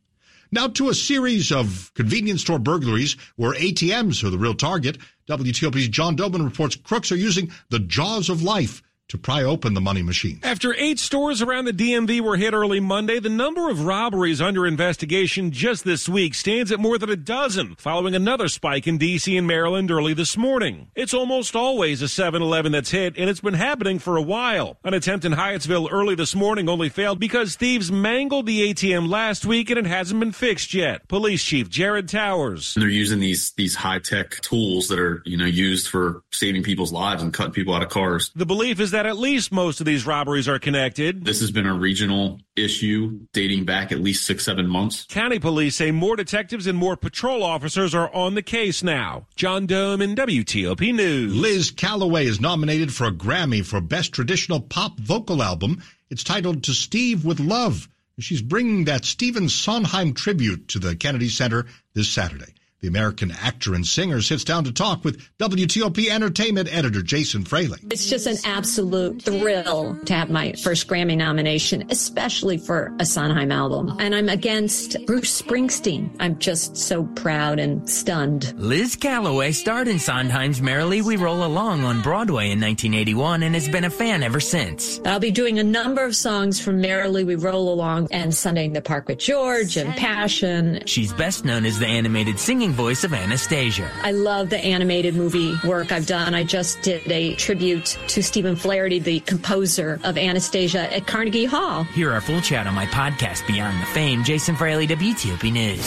Now 0.52 0.66
to 0.66 0.88
a 0.88 0.94
series 0.94 1.52
of 1.52 1.92
convenience 1.94 2.40
store 2.40 2.59
burglaries 2.59 3.16
where 3.37 3.54
ATMs 3.54 4.24
are 4.24 4.30
the 4.30 4.38
real 4.38 4.54
target. 4.54 4.98
WTOP's 5.28 5.88
John 5.88 6.16
Domen 6.16 6.44
reports 6.44 6.74
crooks 6.74 7.12
are 7.12 7.16
using 7.16 7.52
the 7.68 7.78
jaws 7.78 8.28
of 8.28 8.42
life 8.42 8.83
to 9.11 9.18
pry 9.18 9.42
open 9.42 9.75
the 9.75 9.81
money 9.81 10.03
machine. 10.03 10.40
After 10.42 10.75
eight 10.75 10.99
stores 10.99 11.42
around 11.42 11.66
the 11.66 11.73
DMV 11.73 12.20
were 12.20 12.37
hit 12.37 12.55
early 12.55 12.81
Monday, 12.81 13.18
the 13.18 13.29
number 13.29 13.68
of 13.68 13.85
robberies 13.85 14.40
under 14.40 14.66
investigation 14.66 15.51
just 15.51 15.85
this 15.85 16.09
week 16.09 16.35
stands 16.35 16.73
at 16.73 16.81
more 16.81 16.96
than 16.96 17.11
a 17.11 17.16
dozen, 17.16 17.75
following 17.77 18.14
another 18.14 18.49
spike 18.49 18.87
in 18.87 18.99
D.C. 18.99 19.37
and 19.37 19.46
Maryland 19.46 19.90
early 19.90 20.14
this 20.14 20.37
morning. 20.37 20.90
It's 20.94 21.14
almost 21.14 21.55
always 21.55 22.03
a 22.03 22.09
7 22.09 22.40
Eleven 22.40 22.73
that's 22.73 22.90
hit, 22.90 23.16
and 23.18 23.29
it's 23.29 23.40
been 23.40 23.55
happening 23.55 23.99
for 23.99 24.16
a 24.16 24.23
while. 24.23 24.79
An 24.85 24.94
attempt 24.94 25.25
in 25.25 25.33
Hyattsville 25.33 25.88
early 25.90 26.14
this 26.14 26.35
morning 26.35 26.68
only 26.68 26.88
failed 26.88 27.18
because 27.18 27.57
thieves 27.57 27.90
mangled 27.90 28.46
the 28.46 28.73
ATM 28.73 29.09
last 29.09 29.44
week 29.44 29.70
and 29.70 29.79
it 29.79 29.87
hasn't 29.87 30.20
been 30.20 30.33
fixed 30.33 30.73
yet. 30.73 31.07
Police 31.09 31.42
Chief 31.42 31.68
Jared 31.68 32.09
Towers. 32.09 32.75
They're 32.75 32.88
using 32.88 33.20
these 33.20 33.51
these 33.53 33.75
high 33.75 33.99
tech 33.99 34.40
tools 34.40 34.88
that 34.88 34.99
are 34.99 35.23
you 35.25 35.37
know 35.37 35.46
used 35.46 35.88
for 35.88 36.23
saving 36.31 36.62
people's 36.62 36.92
lives 36.92 37.23
and 37.23 37.33
cutting 37.33 37.53
people 37.53 37.75
out 37.75 37.83
of 37.83 37.88
cars. 37.88 38.31
The 38.35 38.46
belief 38.46 38.81
is 38.81 38.92
that 38.92 38.99
at 39.06 39.18
least 39.18 39.52
most 39.52 39.80
of 39.80 39.86
these 39.86 40.06
robberies 40.06 40.48
are 40.48 40.58
connected. 40.58 41.24
This 41.24 41.40
has 41.40 41.50
been 41.50 41.66
a 41.66 41.74
regional 41.74 42.40
issue 42.56 43.20
dating 43.32 43.64
back 43.64 43.92
at 43.92 44.00
least 44.00 44.26
six, 44.26 44.44
seven 44.44 44.66
months. 44.66 45.06
County 45.08 45.38
police 45.38 45.76
say 45.76 45.90
more 45.90 46.16
detectives 46.16 46.66
and 46.66 46.76
more 46.76 46.96
patrol 46.96 47.42
officers 47.42 47.94
are 47.94 48.12
on 48.14 48.34
the 48.34 48.42
case 48.42 48.82
now. 48.82 49.26
John 49.36 49.66
Domen 49.66 50.14
WTOP 50.14 50.94
News. 50.94 51.34
Liz 51.34 51.70
Callaway 51.70 52.26
is 52.26 52.40
nominated 52.40 52.92
for 52.92 53.06
a 53.06 53.12
Grammy 53.12 53.64
for 53.64 53.80
Best 53.80 54.12
Traditional 54.12 54.60
Pop 54.60 54.98
Vocal 54.98 55.42
Album. 55.42 55.82
It's 56.10 56.24
titled 56.24 56.64
To 56.64 56.74
Steve 56.74 57.24
with 57.24 57.40
Love. 57.40 57.88
She's 58.18 58.42
bringing 58.42 58.84
that 58.84 59.04
Stephen 59.04 59.48
Sondheim 59.48 60.12
tribute 60.12 60.68
to 60.68 60.78
the 60.78 60.94
Kennedy 60.94 61.28
Center 61.28 61.66
this 61.94 62.08
Saturday. 62.08 62.54
The 62.81 62.88
American 62.88 63.31
actor 63.31 63.75
and 63.75 63.87
singer 63.87 64.23
sits 64.23 64.43
down 64.43 64.64
to 64.64 64.73
talk 64.73 65.05
with 65.05 65.21
WTOP 65.38 66.09
entertainment 66.09 66.75
editor 66.75 67.03
Jason 67.03 67.45
Fraley. 67.45 67.79
It's 67.90 68.09
just 68.09 68.27
an 68.27 68.38
absolute 68.47 69.21
thrill 69.21 69.99
to 70.07 70.14
have 70.14 70.31
my 70.31 70.55
first 70.55 70.88
Grammy 70.88 71.14
nomination, 71.14 71.85
especially 71.90 72.57
for 72.57 72.90
a 72.99 73.05
Sondheim 73.05 73.53
album. 73.53 73.95
And 73.99 74.14
I'm 74.14 74.31
against 74.31 74.97
Bruce 75.05 75.43
Springsteen. 75.43 76.16
I'm 76.21 76.38
just 76.38 76.75
so 76.75 77.05
proud 77.05 77.59
and 77.59 77.87
stunned. 77.87 78.55
Liz 78.57 78.97
Callaway 78.97 79.53
starred 79.53 79.87
in 79.87 79.99
Sondheim's 79.99 80.62
Merrily 80.62 81.03
We 81.03 81.16
Roll 81.16 81.45
Along 81.45 81.85
on 81.85 82.01
Broadway 82.01 82.45
in 82.45 82.62
1981 82.62 83.43
and 83.43 83.55
has 83.57 83.69
been 83.69 83.85
a 83.85 83.90
fan 83.90 84.23
ever 84.23 84.40
since. 84.40 85.03
I'll 85.05 85.21
be 85.21 85.31
doing 85.31 85.59
a 85.59 85.64
number 85.64 86.03
of 86.03 86.16
songs 86.16 86.59
from 86.59 86.81
Merrily 86.81 87.25
We 87.25 87.35
Roll 87.35 87.75
Along 87.75 88.09
and 88.11 88.35
Sunday 88.35 88.64
in 88.64 88.73
the 88.73 88.81
Park 88.81 89.07
with 89.07 89.19
George 89.19 89.77
and 89.77 89.95
Passion. 89.97 90.83
She's 90.87 91.12
best 91.12 91.45
known 91.45 91.66
as 91.66 91.79
the 91.79 91.87
animated 91.87 92.40
singing 92.70 92.87
voice 92.87 93.04
of 93.04 93.12
Anastasia. 93.12 93.90
I 94.02 94.12
love 94.12 94.50
the 94.50 94.59
animated 94.59 95.14
movie 95.14 95.54
work 95.64 95.92
I've 95.92 96.06
done. 96.06 96.35
I 96.35 96.44
just 96.44 96.83
did 96.83 97.11
a 97.11 97.35
tribute 97.35 97.98
to 98.09 98.22
Stephen 98.22 98.56
Flaherty, 98.56 98.98
the 98.98 99.20
composer 99.20 100.00
of 100.04 100.16
Anastasia 100.16 100.92
at 100.94 101.06
Carnegie 101.06 101.44
Hall. 101.44 101.85
Hear 101.85 102.12
our 102.12 102.20
full 102.20 102.40
chat 102.40 102.66
on 102.66 102.74
my 102.74 102.87
podcast, 102.87 103.46
Beyond 103.46 103.80
the 103.80 103.87
Fame. 103.87 104.24
Jason 104.24 104.56
Fraley, 104.56 104.87
WTOP 104.87 105.52
News. 105.52 105.85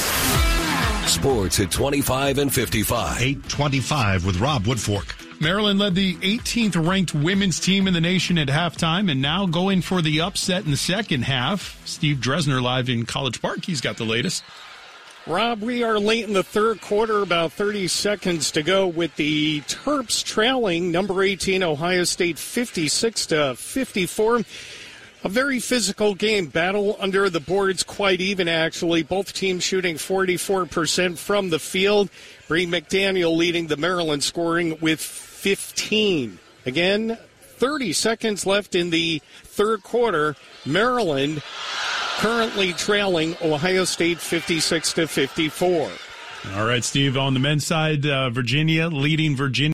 Sports 1.09 1.59
at 1.59 1.71
25 1.71 2.37
and 2.37 2.53
55. 2.53 3.21
825 3.21 4.25
with 4.25 4.39
Rob 4.39 4.63
Woodfork. 4.63 5.19
Maryland 5.41 5.77
led 5.77 5.93
the 5.93 6.15
18th 6.15 6.87
ranked 6.87 7.13
women's 7.13 7.59
team 7.59 7.87
in 7.87 7.93
the 7.93 7.99
nation 7.99 8.37
at 8.37 8.47
halftime 8.47 9.11
and 9.11 9.21
now 9.21 9.45
going 9.45 9.81
for 9.81 10.01
the 10.01 10.21
upset 10.21 10.63
in 10.63 10.71
the 10.71 10.77
second 10.77 11.23
half. 11.23 11.81
Steve 11.85 12.17
Dresner 12.17 12.61
live 12.61 12.87
in 12.87 13.05
College 13.05 13.41
Park. 13.41 13.65
He's 13.65 13.81
got 13.81 13.97
the 13.97 14.05
latest. 14.05 14.43
Rob, 15.25 15.61
we 15.61 15.83
are 15.83 15.99
late 15.99 16.25
in 16.25 16.33
the 16.33 16.43
third 16.43 16.81
quarter, 16.81 17.21
about 17.21 17.53
30 17.53 17.87
seconds 17.87 18.51
to 18.51 18.61
go 18.61 18.85
with 18.85 19.15
the 19.15 19.61
Terps 19.61 20.21
trailing 20.21 20.91
number 20.91 21.23
18 21.23 21.63
Ohio 21.63 22.03
State 22.03 22.37
56 22.37 23.27
to 23.27 23.55
54. 23.55 24.41
A 25.23 25.29
very 25.29 25.61
physical 25.61 26.13
game. 26.13 26.47
Battle 26.47 26.97
under 26.99 27.29
the 27.29 27.39
boards 27.39 27.83
quite 27.83 28.19
even, 28.19 28.49
actually. 28.49 29.01
Both 29.01 29.31
teams 29.31 29.63
shooting 29.63 29.95
44% 29.95 31.17
from 31.17 31.49
the 31.51 31.59
field. 31.59 32.09
Bri 32.49 32.67
McDaniel 32.67 33.33
leading 33.33 33.67
the 33.67 33.77
Maryland 33.77 34.25
scoring 34.25 34.77
with 34.81 34.99
15. 34.99 36.37
Again, 36.65 37.17
30 37.39 37.93
seconds 37.93 38.45
left 38.45 38.75
in 38.75 38.89
the 38.89 39.21
third 39.43 39.83
quarter. 39.83 40.35
Maryland 40.65 41.41
currently 42.23 42.71
trailing 42.71 43.35
Ohio 43.41 43.83
State 43.83 44.17
56 44.17 44.93
to 44.93 45.07
54. 45.07 45.91
All 46.55 46.65
right, 46.65 46.81
Steve, 46.81 47.17
on 47.17 47.33
the 47.33 47.39
men's 47.41 47.67
side, 47.67 48.05
uh, 48.05 48.29
Virginia 48.29 48.87
leading 48.87 49.35
Virginia. 49.35 49.71